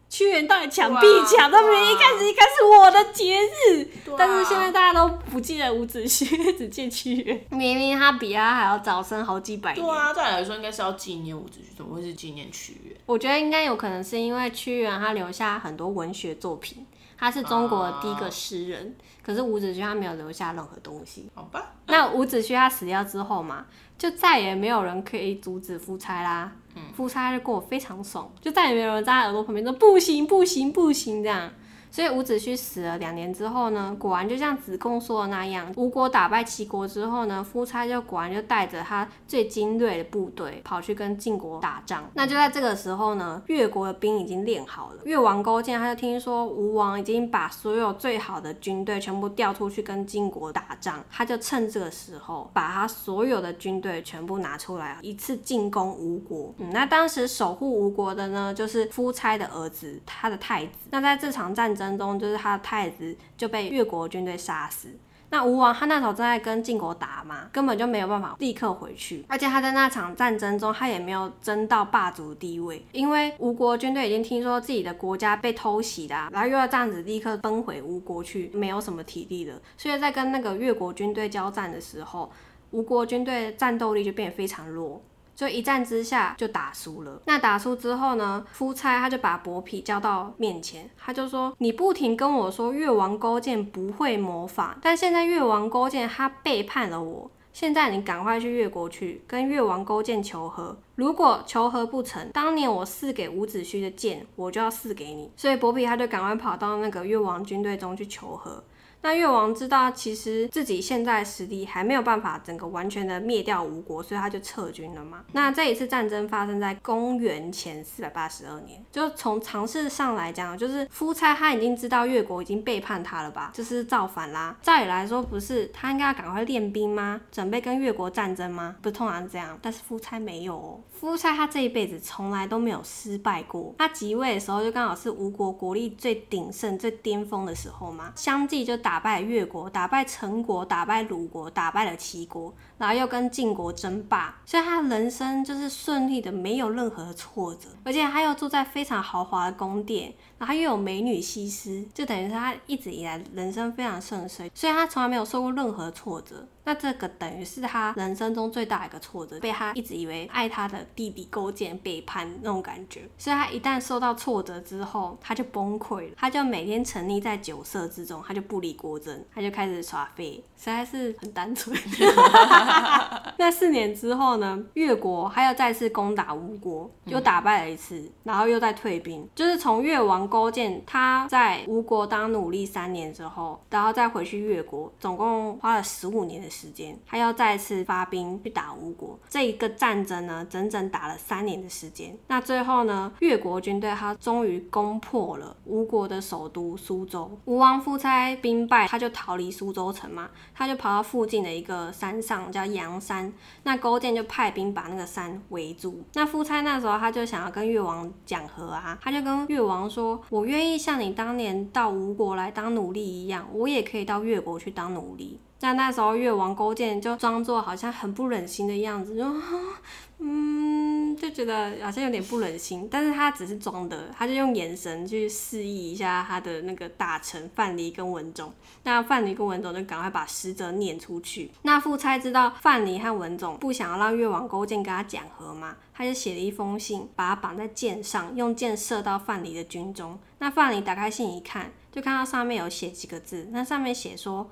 [0.09, 7.39] 屈原到底抢必抢，哇他明明一开始一开始我的节日，但是现在大家都不记得伍子胥，只记屈原。
[7.51, 9.85] 明明他比他还要早生好几百年。
[9.85, 12.97] 对啊，照理来说应该是要纪念伍子胥，怎么会是纪念屈原？
[13.05, 16.85] 我觉得应该有可能是因为屈原他留下很多文学作品，
[17.19, 21.29] 他是中国的第一个诗人，可是伍子胥他没有留下任何东西。
[21.35, 23.65] 好吧，那伍子胥他死掉之后嘛，
[23.97, 26.51] 就再也没有人可以阻止夫差啦。
[26.95, 31.51] 夫差就过得非常爽，就再也没有人在他耳朵旁边说不行不行不行这样。
[31.91, 42.09] 所以伍子胥死了两年之后呢，果然就像子贡说的那样，吴国打败齐国之后呢，夫差就果然就带着他最精锐的部队跑去跟晋国打仗。
[42.13, 45.01] 那就在这个时候呢，越国的兵已经练好了。
[45.05, 56.53] 越王勾践他就听说吴王已经把所有最好的军队全部调出去跟晋国打仗，他就趁这个时候把他所有的军队全部拿出来，一次进攻吴国。
[56.59, 60.71] 嗯，那当时守护吴国的呢，就是夫差的儿子，他的太子。
[60.91, 64.89] 那在这场战争中，就是他的太子就被越国军队杀死。
[65.31, 82.31] 那吴王他那时候正在跟晋国打嘛，根本就没有办法立刻回去，而且他在那场战争中，他也没有争到霸主地位，因为吴国军队已经听说自己的国家被偷袭啦、然后又要这样子立刻奔回吴国去，没有什么体力了，所以在跟那个越国军队交战的时候，
[82.71, 84.99] 吴国军队战斗力就变得非常弱。
[85.39, 87.21] 就一战之下就打输了。
[87.23, 97.31] 那打输之后呢，夫差他就把伯嚭叫到面前，他就说：“你不停跟我说越王勾践不会魔法，但现在越王勾践他背叛了我。
[97.53, 100.77] 现在你赶快去越国去跟越王勾践求和。
[100.95, 108.61] 如果求和不成，当年我赐给伍子胥的剑，我就要赐给你。”所以伯嚭他就赶快跑到那个越王军队中去求和。
[109.01, 115.23] 那越王知道其实自己现在实力还没有办法整个完全的灭掉吴国，所以他就撤军了嘛。
[115.31, 124.57] 那这一次战争发生在公元前四百八十二年，就从常识上来讲，就是夫差他已经知道越国已经背叛他了吧，就是造反啦。
[124.61, 127.21] 照理来说不是他应该要赶快练兵吗？
[127.31, 128.75] 准备跟越国战争吗？
[128.81, 130.79] 不通常是这样，但是夫差没有哦。
[130.91, 133.73] 夫差他这一辈子从来都没有失败过。
[133.77, 156.47] 他即位的时候就刚好是吴国国力最鼎盛、最巅峰的时候嘛，相继就打打败越国、打败陈国、打败鲁国、打败了齐国，然后又跟晋国争霸，所以他人生就是顺利的，没有任何的挫折，而且他又住在非常豪华的宫殿，然后又有美女西施，就等于是他一直以来人生非常顺遂，所以他从来没有受过任何挫折。
[156.65, 163.09] 那这个等于是他人生中最大一个挫折，被他一直以为爱他的弟弟勾践背叛那种感觉。
[163.17, 171.75] 所以他一旦受到挫折之后，他就崩溃了，他就每天沉溺在酒色之中，他就不理国政，他就开始耍废，实在是很单纯。
[173.37, 189.17] 那四年之后呢，越国他又再次攻打吴国，又打败了一次，然后又再退兵，就是从越王勾践他在吴国当奴隶三年之后，然后再回去越国，总共花了十五年的时间，他要再次发兵去打吴国。
[189.29, 192.17] 这一个战争呢，整整打了三年的时间。
[192.27, 197.31] 那最后呢，越国军队他终于攻破了吴国的首都苏州。
[197.45, 203.31] 吴王夫差兵败，他就逃离苏州城嘛，他就跑到附近的一个山上叫阳山。
[203.63, 206.03] 那勾践就派兵把那个山围住。
[206.13, 219.25] 那夫差那时候他就想要跟越王讲和啊，他就跟越王说：“我愿意像你当年到吴国来当奴隶一样，我也可以到越国去当奴隶。”那那时候越王勾践就装作好像很不忍心的样子，就
[220.21, 228.53] 嗯，就觉得好像有点不忍心，但是他只是装的，他就用眼神去示意一下他的那个大臣范蠡跟文种。
[228.83, 231.51] 那范蠡跟文种就赶快把使者撵出去。
[231.61, 240.19] 那夫差知道范蠡和文种不想要让越王勾践跟他讲和嘛，他就写了一封信，把他绑在箭上，用箭射到范蠡的军中。
[240.39, 244.49] 那范蠡打开信一看，就看到上面有写几个字，那上面写说。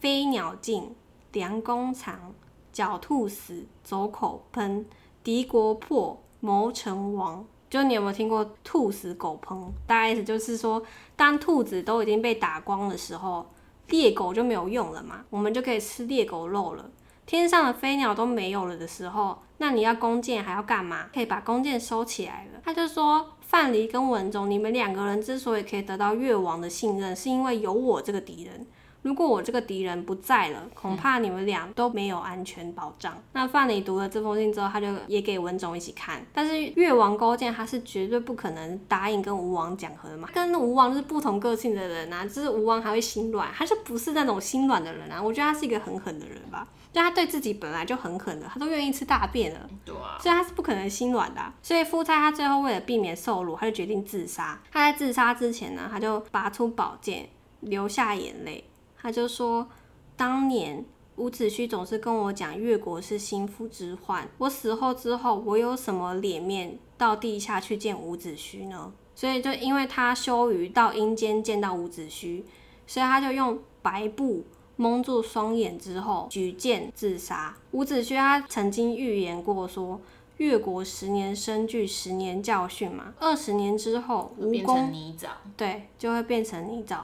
[0.00, 0.94] 飞鸟尽，
[1.32, 2.32] 良弓藏，
[2.74, 4.82] 狡兔死，走狗烹，
[5.22, 7.44] 敌国破，谋臣亡。
[7.68, 9.66] 就你有没有听过“兔死狗烹”？
[9.86, 10.82] 大概意思就是说，
[11.14, 13.46] 当兔子都已经被打光的时候，
[13.88, 16.90] 猎狗就没有用了嘛，我们就可以吃猎狗肉了。
[17.26, 21.10] 天上的飞鸟都没有了的时候，那你要弓箭还要干嘛？
[21.12, 22.60] 可以把弓箭收起来了。
[22.64, 28.66] 他就说，范蠡跟文种，你们两个人之所以可以得到越王的信任，是因为有我这个敌人。
[29.02, 33.16] 如果我这个敌人不在了，恐怕你们俩都没有安全保障。
[33.32, 36.24] 那范蠡读了这封信之后，他就也给文种一起看。
[36.32, 45.22] 但是越王勾践他是绝对不可能答应跟吴王讲和的嘛，跟吴王就是不同个性的人啊，就是吴王还会心软，他就不是那种心软的人啊。
[45.22, 49.60] 我觉得他是一个很狠的人吧，就他对自己本来就很狠的，他都愿意吃大便了。
[49.84, 54.60] 对啊，所以他是不可能心软的啊、所以夫差他最后为了避免受辱，他就决定自杀。
[54.70, 57.28] 他在自杀之前呢，他就拔出宝剑，
[57.60, 58.64] 流下眼泪。
[59.00, 59.68] 他就说，
[60.16, 60.84] 当年
[61.16, 68.92] 伍子胥总是跟我讲越国是心腹之患，我死后之后，我有什么脸面到地下去见伍子胥呢？
[69.14, 72.42] 所以就因为他羞于到阴间见到伍子胥，
[72.86, 74.44] 所以他就用白布
[74.76, 77.54] 蒙住双眼之后举剑自杀。
[77.72, 80.00] 伍子胥他曾经预言过说，
[80.38, 85.28] 越国十年生聚十年教训嘛，二十年之后会变吴公成泥沼。
[85.54, 87.00] 对就会变成泥沼。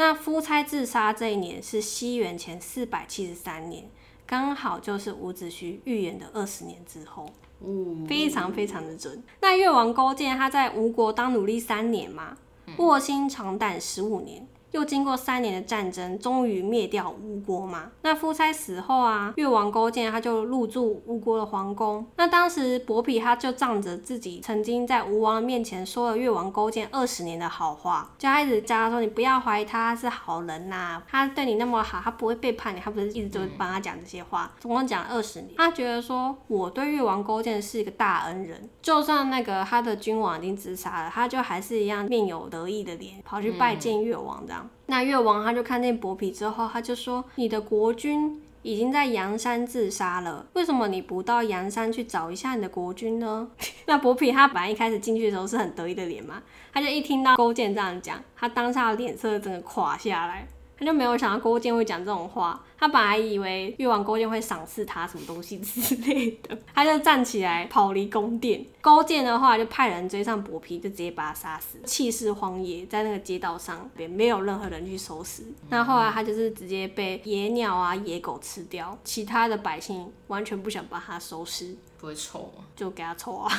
[0.00, 3.84] 那夫差自杀这一年是西元前四百七十三年，
[4.24, 7.30] 刚好就是伍子胥预言的二十年之后。
[7.62, 9.22] 嗯，非常非常的准。
[9.42, 12.34] 那越王勾践他在吴国当奴隶三年嘛，
[12.78, 17.90] 卧薪尝胆十五年，又经过三年的战争，终于灭掉吴国嘛。
[18.02, 22.06] 那夫差死后啊，越王勾践他就入住吴国的皇宫。
[22.16, 35.54] 那当时伯嚭他就仗着自己曾经在吴王面前说了越王勾践二十年的好话，就他一直叫他说你不要怀疑他是好人呐、他对你那么好，他不会背叛你，他不是一直就帮他讲这些话，总共讲了二十年。
[35.56, 44.59] 他觉得说我对越王勾践是一个大恩人，就算那个他的君王已经自杀了，他就还是一样面有得意的脸，跑去拜见越王这样。
[44.86, 53.48] 那越王他就看见伯嚭之后，他就说：“你的国君已经在阳山自杀了，为什么你不到阳山去找一下你的国君呢？”
[53.86, 56.42] 那伯嚭他本来一开始进去的时候是很得意的脸嘛，
[56.72, 60.46] 他就一听到勾践这样讲，他当下脸色整个垮下来。
[60.80, 68.64] 他就没有想到勾践会讲这种话，他本来以为越王勾践会赏赐他什么东西 之类的，他就站起来跑离宫殿。
[68.80, 75.42] 勾践的话就派人追上伯嚭，就直接把他杀死，气势荒野，在那个街道上也没有任何人去收拾。
[75.68, 82.64] 那后来他就是直接被野鸟啊、野狗吃掉，其他的百姓完全不想把他收拾，不会臭吗？
[82.74, 83.52] 就给他臭啊，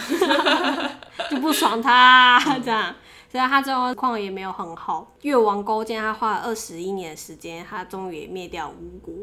[1.30, 1.94] 就不爽他、
[2.42, 2.96] 啊、这样。
[3.32, 5.10] 所以他最后况也没有很好。
[5.22, 9.14] 越王勾践他花了二十一年的时间，他终于也灭掉吴国。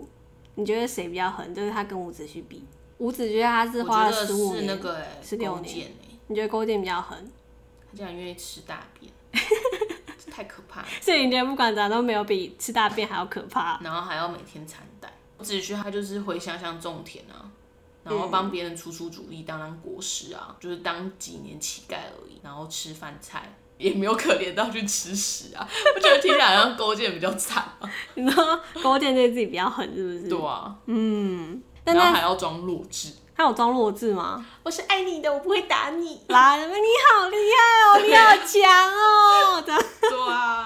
[0.55, 1.55] 你觉得谁比较狠？
[1.55, 2.65] 就是他跟伍子胥比，
[2.97, 5.91] 伍子胥他是花了十五年，是那个哎，16勾年
[6.29, 7.31] 你觉得勾践比较狠？
[7.91, 9.13] 他竟然愿意吃大便，
[10.25, 10.89] 这太可怕了。
[11.03, 13.79] 所以你觉得不管咋都没有比吃大便还要可怕？
[13.83, 15.13] 然后还要每天产蛋。
[15.41, 17.49] 子胥他就是回乡乡种田啊，
[18.05, 23.55] 然后帮别人出出主意，当当国师啊，就是当几年乞丐而已，然后吃饭菜。
[23.79, 25.67] 也没有可怜到去吃屎啊！
[25.95, 27.91] 我觉得听起来好像勾践比较惨啊。
[28.15, 30.29] 你说勾践对自己比较狠是不是？
[30.29, 33.13] 对啊，嗯，但然后还要装弱智。
[33.37, 34.45] 他有装弱智吗？
[34.65, 36.21] 我是爱你的，我不会打你。
[36.27, 40.65] 来，你好厉害哦，你好强哦，这样对啊，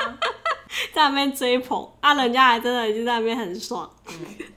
[0.94, 3.90] 在那边追捧啊，人家还真的已经在那边很爽，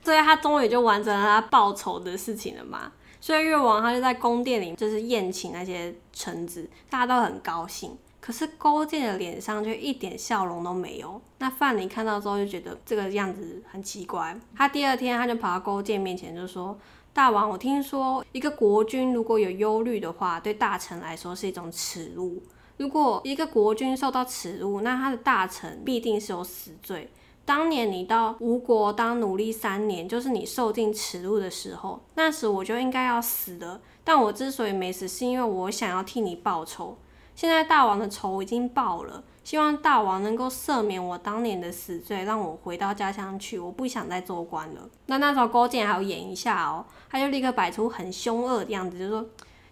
[0.02, 2.90] 所以他终于就完成了他报仇的事情了嘛。
[3.20, 7.94] 所以越王他就在宫殿里就是宴请那些臣子，大家都很高兴。
[8.26, 11.22] 可是勾践的脸上却一点笑容都没有。
[11.38, 14.36] 那范蠡看到之后就觉得这个样子很奇怪。
[14.56, 16.76] 他第二天他就跑到勾践面前就说
[17.14, 22.42] ：“大王，我听说一个国君如果有忧虑的话，对大臣来说是一种耻辱。
[22.78, 27.08] 如果一个国君受到耻辱，那他的大臣必定是有死罪。
[27.44, 33.80] 当年你到吴国当奴隶三年，就是你受尽耻辱的时候，那时我就应该要死的。
[34.02, 36.98] 但我之所以没死，是因为我想要替你报仇。
[37.36, 43.58] 现在大王的仇已经报了，希望大王能够赦免我当年的死罪，让我回到家乡去。
[43.58, 44.80] 我不想再做官了。
[45.06, 49.24] 那那时候勾践还要演一下哦，他就立刻摆出很凶恶的样子，就说。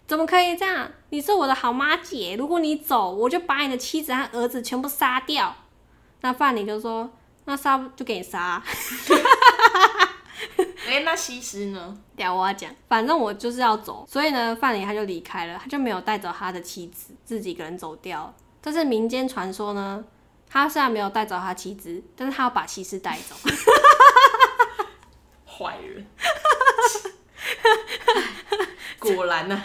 [0.07, 0.87] 怎么可以这样？
[1.09, 5.55] 你是我的好妈姐，如果你走，我就把你的妻子和儿子全部杀掉。
[6.21, 7.09] 那范蠡就说
[7.47, 8.63] ：“那杀就给你杀。
[10.89, 18.35] 哎、那西施呢？”等下我要讲，反正我就是要走，所以呢，范蠡他就离开了，他就没有带走他的妻子，自己一个人走掉了。
[18.61, 20.05] 但是民间传说呢，
[20.49, 23.35] 他虽然没有带走他妻子，但是他要把西施带走。
[25.47, 26.07] 坏人，
[28.99, 29.63] 果然呢、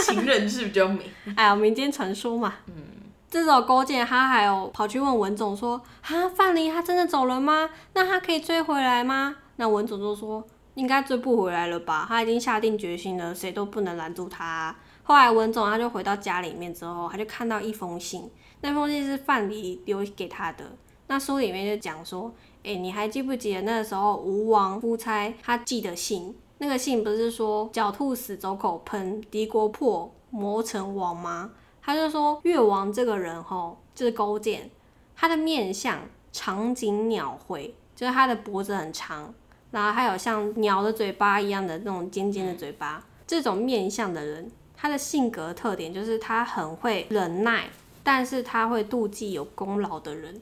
[0.00, 1.10] 情人是比较美。
[1.36, 2.54] 哎呀，民间传说嘛。
[2.66, 2.84] 嗯。
[3.30, 7.68] 这时候勾践他还有跑去问文种说：“哈，范蠡他真的走了吗？
[7.92, 10.42] 那他可以追回来吗？”那文种就说
[10.74, 12.06] ：“应该追不回来了吧？
[12.08, 18.30] 他已经下定决心了，谁都不能拦住他啊、后来文种他就回到家里面之后，他就看到一封信，
[18.60, 20.64] 那封信是范蠡留给他的。
[21.08, 22.32] 那书里面就讲说
[22.62, 26.36] ：“哎、你还记不记得那个时候吴王夫差他寄的信？
[26.58, 31.50] 那个信不是说狡兔死，走狗烹，敌国破，谋成王吗？”
[31.82, 34.70] 他就说越王这个人吼，就是勾践，
[35.16, 35.98] 他的面相
[36.30, 39.32] 长颈鸟喙，就是他的脖子很长，
[39.70, 43.04] 然后还有像鸟的嘴巴一样的那种尖尖的嘴巴。
[43.26, 47.68] 这种面相的人，他的性格特点就是他很会忍耐，
[48.02, 50.40] 但是他会妒忌有功劳的人，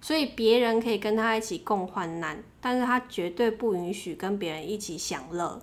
[0.00, 5.60] 所以别人可以跟他一起共患难，但是他绝对不允许跟别人一起享乐。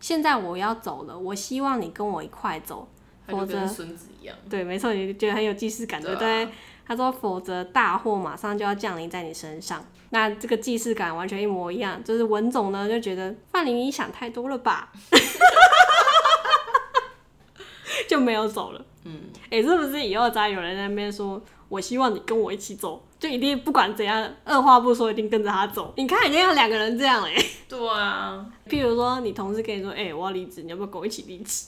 [0.00, 2.88] 现在我要走了，我希望你跟我一块走，
[3.26, 6.48] 否则孙子一样，对，没错，你觉得很有既视感，对不啊对？
[6.88, 9.84] 他说，否则大祸马上就要降临在你身上。
[10.10, 14.90] 那这个既视感完全一模一样，就是文总呢就觉得范蠡你想太多了吧，
[18.08, 18.82] 就没有走了。
[19.04, 25.92] 嗯，哎、是不是以后再有人在那边说，我希望你跟我一起走，就一定不管怎样，二话不说一定跟着他走？
[25.98, 27.36] 你看，已经有两个人这样嘞。
[27.68, 31.66] 对啊，譬如说，你同事跟你说，哎、我要离职，你要不要跟我一起离职？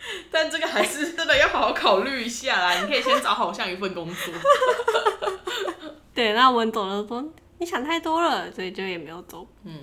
[0.30, 2.74] 但这个还是真的要好好考虑一下啦。
[2.80, 4.34] 你可以先找好像一份工作。
[6.14, 7.24] 对，那文总就说
[7.58, 9.46] 你想太多了，所以就也没有走。
[9.64, 9.80] 嗯，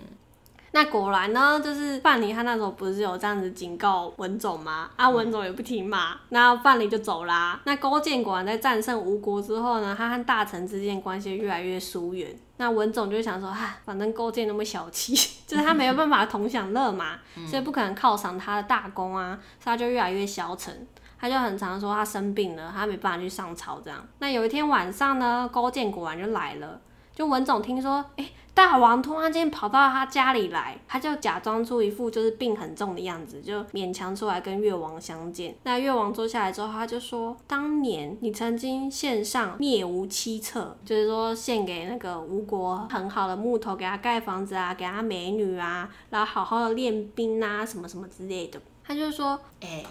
[0.72, 4.90] 那果然呢，就是范蠡他那时候不是有这样子警告文种吗？
[4.96, 7.60] 啊，文种也不听嘛，那范蠡就走啦。
[7.64, 12.38] 那勾践果然在战胜吴国之后呢，他和大臣之间关系越来越疏远。
[12.58, 15.16] 那文种就想说，啊，反正勾践那么小气，
[15.48, 20.88] 就是他没有办法同享乐嘛， 所以不可能犒赏他的大功啊，所以他就越来越消沉。
[21.20, 24.06] 他就很常说他生病了，他没办法去上朝这样。
[24.20, 26.80] 那有一天晚上呢，勾践果然就来了。
[27.18, 35.58] 就文总听说，哎、大王突然间跑到他家里来，他就假装出一副就是病很重的样子，就勉强出来跟越王相见。
[35.64, 49.84] 那越王坐下来之后，他就说：“当年你曾经献上灭吴七策，就是说献给那个吴国很好的木头，给他盖房子啊，给他美女啊，然后好好的练兵啊，什么什么之类的。”他就说哎、：“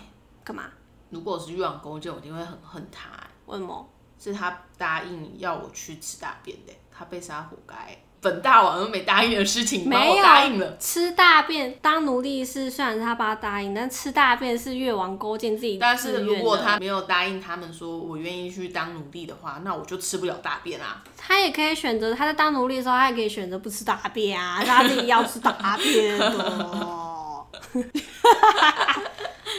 [0.45, 0.66] 干嘛？
[1.11, 3.89] 如果我是越王勾践，我一定会很恨他、欸为什么？
[4.23, 7.75] 是他答应要我去吃大便的、他被杀活该。
[8.19, 10.77] 本大王都没答应的事情，没有答应了。
[10.79, 21.05] 吃大便当奴隶是虽然是他爸答应，但吃大便是越王勾践自己但是如果他没有答应他们说我愿意去当奴隶的话，那我就吃不了大便啊。
[21.17, 27.47] 他也可以选择，他在当奴隶的时候，他也可以选择不吃大便啊， 他自己要吃大便的。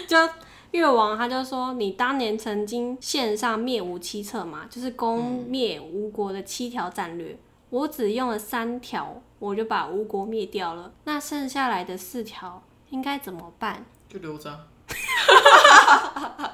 [0.07, 0.29] 就
[0.71, 7.37] 越王他就说，你当年曾经献上灭吴七策嘛，就是攻灭吴国的七条战略，
[7.69, 13.85] 我只用了三条，我就把吴国灭掉了，那剩下来的四条应该怎么办？
[14.09, 14.67] 就留着啊。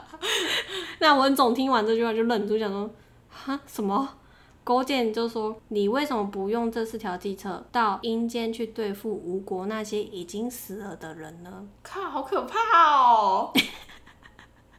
[1.00, 2.90] 那文总听完这句话就愣住，想说
[3.30, 4.18] ：“哈什么？”
[4.64, 13.52] 勾践就说：“你为什么不用这四条计策到阴间去对付吴国那些已经死了的人呢靠，好可怕哦！？”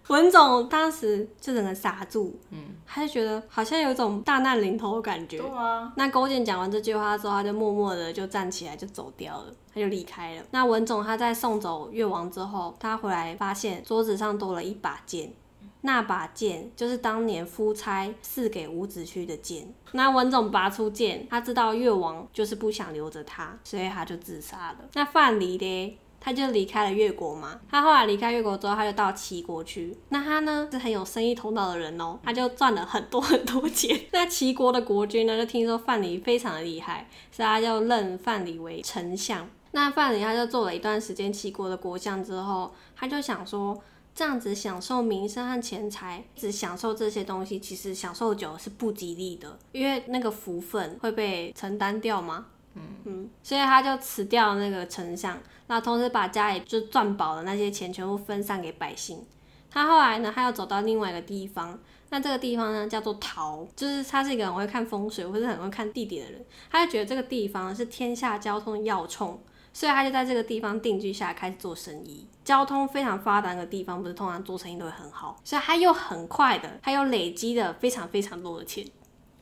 [0.09, 5.49] 文总当时就整个傻住，嗯，他就觉得好像有一种大难临头的感觉对。
[5.51, 10.43] 啊，那勾践讲完这句话之后，他就默默的就站起来就走掉了，他就离开了。
[10.51, 15.33] 那文总他在送走越王之后，他回来发现桌子上多了一把剑，
[15.81, 19.73] 那把剑就是当年夫差赐给伍子胥的剑。
[19.93, 24.79] 那文种拔出剑，他知道越王就是不想留着他，所以他就自杀了。
[24.93, 25.99] 那范蠡呢？
[26.25, 27.61] 他就离开了越国嘛。
[27.71, 29.95] 他后来离开越国之后，他就到齐国去。
[30.09, 34.01] 那他呢是很有生意头脑的人哦、他就赚了很多 很多钱。
[34.13, 39.47] 那齐国的国君呢，就听说范蠡非常的厉害，所以他就任范蠡为丞相。
[39.73, 43.79] 那范蠡他就做了一段时间齐国的国相之后，他就想说。
[44.17, 52.47] 这样子享受名声和钱财，只享受这些东西，其实享受久是不吉利的，因为那个福分会被承担掉吗？
[52.75, 59.25] 嗯，所以他就辞掉那个丞相，然后同时把家里就赚饱的那些钱全部分散给百姓。
[59.71, 61.77] 他后来呢，他又走到另外一个地方，
[62.11, 69.43] 那这个地方呢叫做陶，就是他是一个很会看风水或者很会看地点的人，他就觉得这个地方是天下交通的要冲，
[69.73, 72.25] 所以他就在这个地方定居下来，开始做生意。
[72.45, 78.87] 交通非常发达的地方，不是通常做生意都会很好，所以他又很快的，他又累积了非常非常多的钱，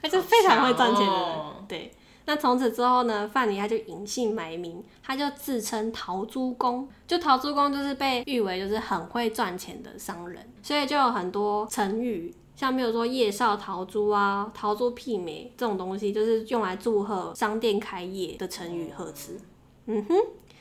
[0.00, 1.20] 他就非常会赚钱的人。
[1.20, 1.92] 哦对，
[2.24, 6.88] 那从此之后呢，范蠡他就隐姓埋名，他就自称陶朱公。
[7.06, 19.40] 就陶朱公就是被誉为就是很会赚钱的商人，所以就有很多成语，像比如说夜少陶朱啊、陶朱媲美这种东西，就是用来祝贺商店开业的成语贺词。
[19.86, 20.16] 嗯哼。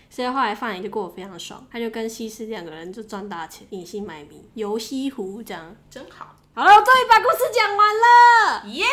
[0.09, 5.73] 所以后来范蠡就过得非常爽，他就跟西施两个人就赚大钱，隐姓埋名游西湖这样。
[5.89, 8.69] 真好，好了，我终于把故事讲完了。
[8.71, 8.85] 耶！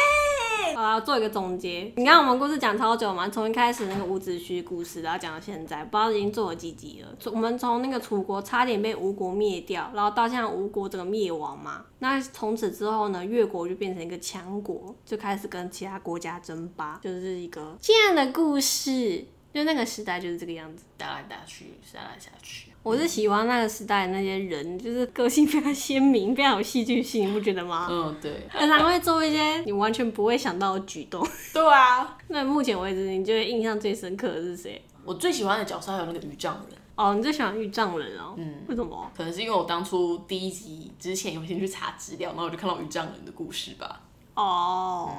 [0.76, 1.92] 好了，做一个总结。
[1.96, 7.09] 你看我们故事讲超久嘛，从一开始那个伍子胥故事，然后讲到现在，不知道已经做了几集了。
[7.32, 11.84] 我们从那个楚国差点被吴国灭掉，然后到现在吴国整个灭亡嘛。
[11.98, 19.26] 那从此之后呢，越国就变成一个强国，就开始跟其他国家争霸，就是一个这样的故事。
[19.53, 22.70] 就那个时代就是这个样子，打来打去，杀来杀去。
[22.82, 27.88] 我是喜欢那个时代的那些人，就是个性非常鲜明，非常有戏剧性，你不觉得吗？
[27.90, 28.46] 嗯，对。
[28.51, 31.26] 常常会做一些你完全不会想到的举动。
[31.53, 32.16] 对啊。
[32.28, 34.80] 那目前为止，你觉得印象最深刻的是谁？
[35.05, 36.78] 我最喜欢的角色还有那个渔丈人。
[36.94, 38.34] 哦，你最喜欢玉丈人哦？
[38.36, 38.62] 嗯。
[38.68, 39.11] 为什么？
[39.16, 44.01] 可能是因为我当初第一集之前有先去查资料，然后我就看到渔丈人的故事吧。
[44.34, 45.11] 哦。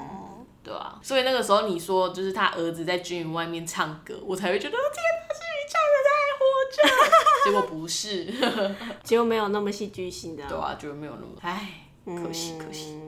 [0.62, 6.40] 对啊，所以那个时候你说就是他儿子在军营外面唱歌，我才会觉得天哪，是渔丈人在活
[6.70, 6.80] 着。
[7.44, 8.26] 结果不是，
[9.02, 10.44] 结果没有那么戏剧性的。
[10.46, 11.68] 对啊，就没有那么，唉，
[12.04, 12.98] 可惜可惜。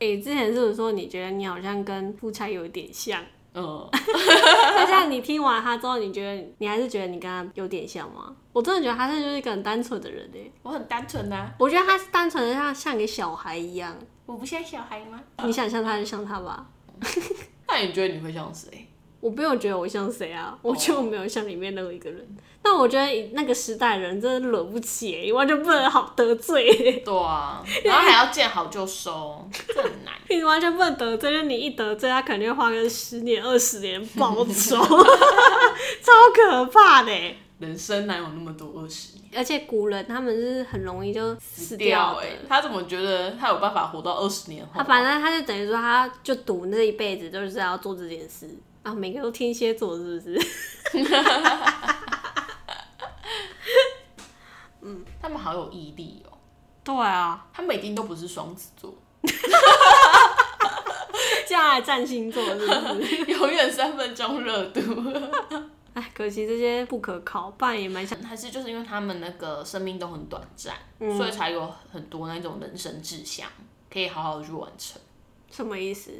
[0.00, 3.22] 哎，之前是不是说你觉得你好像跟夫差有点像？
[3.52, 3.86] 嗯。
[3.92, 8.34] 那像你听完他之后，你觉得你还是觉得你跟他有点像吗？
[8.52, 10.50] 我真的觉得他是就是一个很单纯的人哎。
[10.62, 11.50] 我很单纯呐。
[11.58, 13.94] 我觉得他是单纯的，像像个小孩一样。
[14.26, 15.20] 我不像小孩吗？
[15.44, 16.66] 你想像他就像他吧。
[17.68, 18.88] 那你觉得你会像谁？
[19.20, 22.26] 我不用觉得我像谁啊，我觉得我没有像里面任何一个人。
[22.62, 27.02] 但我觉得那个时代人真的惹不起，你完全不能好得罪。
[27.04, 30.14] 对啊，然后还要见好就收，这很难。
[30.28, 37.12] 你完全不能得罪，就你一得罪，他肯定会花个十年二十年报仇， 超可怕的。
[37.64, 39.24] 人生哪有那么多二十年？
[39.36, 42.26] 而且古人他们是很容易就死掉的。
[42.48, 44.72] 他怎么觉得他有办法活到二十年后？
[44.76, 48.48] 他反正他就等于说，他就赌那一辈子就是要做这件事
[48.82, 48.94] 啊。
[48.94, 50.38] 每个都天蝎座是不是？
[54.82, 56.36] 嗯，他们好有毅力哦。
[56.84, 58.94] 对啊，他们一定都不是双子座。
[61.46, 63.16] 这样来占星座是不是？
[63.32, 64.80] 永远三分钟热度。
[65.94, 68.20] 哎，可惜这些不可靠，不然也蛮想。
[68.22, 70.74] 还是就是因为他们那个生命都很短暂，
[71.16, 73.48] 所以才有很多那种人生志向
[73.92, 75.00] 可以好好的去完成。
[75.50, 76.10] 什么意思？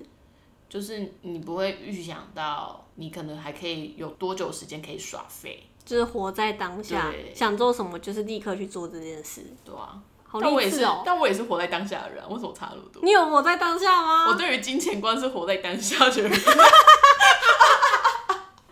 [0.68, 9.42] 就是你不会预想到，你可能还可以有多久时间可以耍废，就是活在当下，想做什么就是立刻去做这件事。
[9.64, 11.02] 对啊，好励志哦！
[11.04, 13.02] 但我也是活在当下的人，为什么差那么多？
[13.02, 14.26] 你有活在当下吗？
[14.28, 16.32] 我对于金钱观是活在当下的人。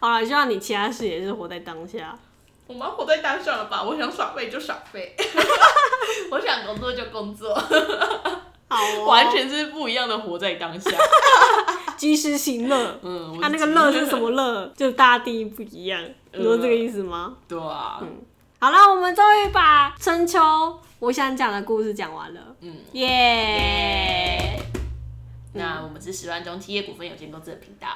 [0.02, 2.18] 好了，希望你其他事也是活在当下。
[2.66, 3.80] 我们活在当下了吧？
[3.84, 5.14] 我想耍废就耍废，
[6.28, 7.54] 我想工作就工作，
[8.66, 8.76] 好，
[9.06, 10.90] 完全是不一样的活在当下。
[11.96, 14.66] 及时行乐，嗯，他那个乐是什么乐？
[14.76, 17.36] 就大家定义不一样，你说这个意思吗？
[17.46, 18.08] 对啊，嗯，
[18.58, 20.40] 好了，我们终于把春秋
[20.98, 24.58] 我想讲的故事讲完了，嗯，耶。
[25.54, 27.86] 那我们是十万中企业股份有限公司的频道。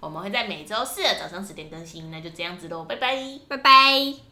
[0.00, 4.29] 我们会在每周四的早上十点更新，那就这样子喽，拜拜，拜拜。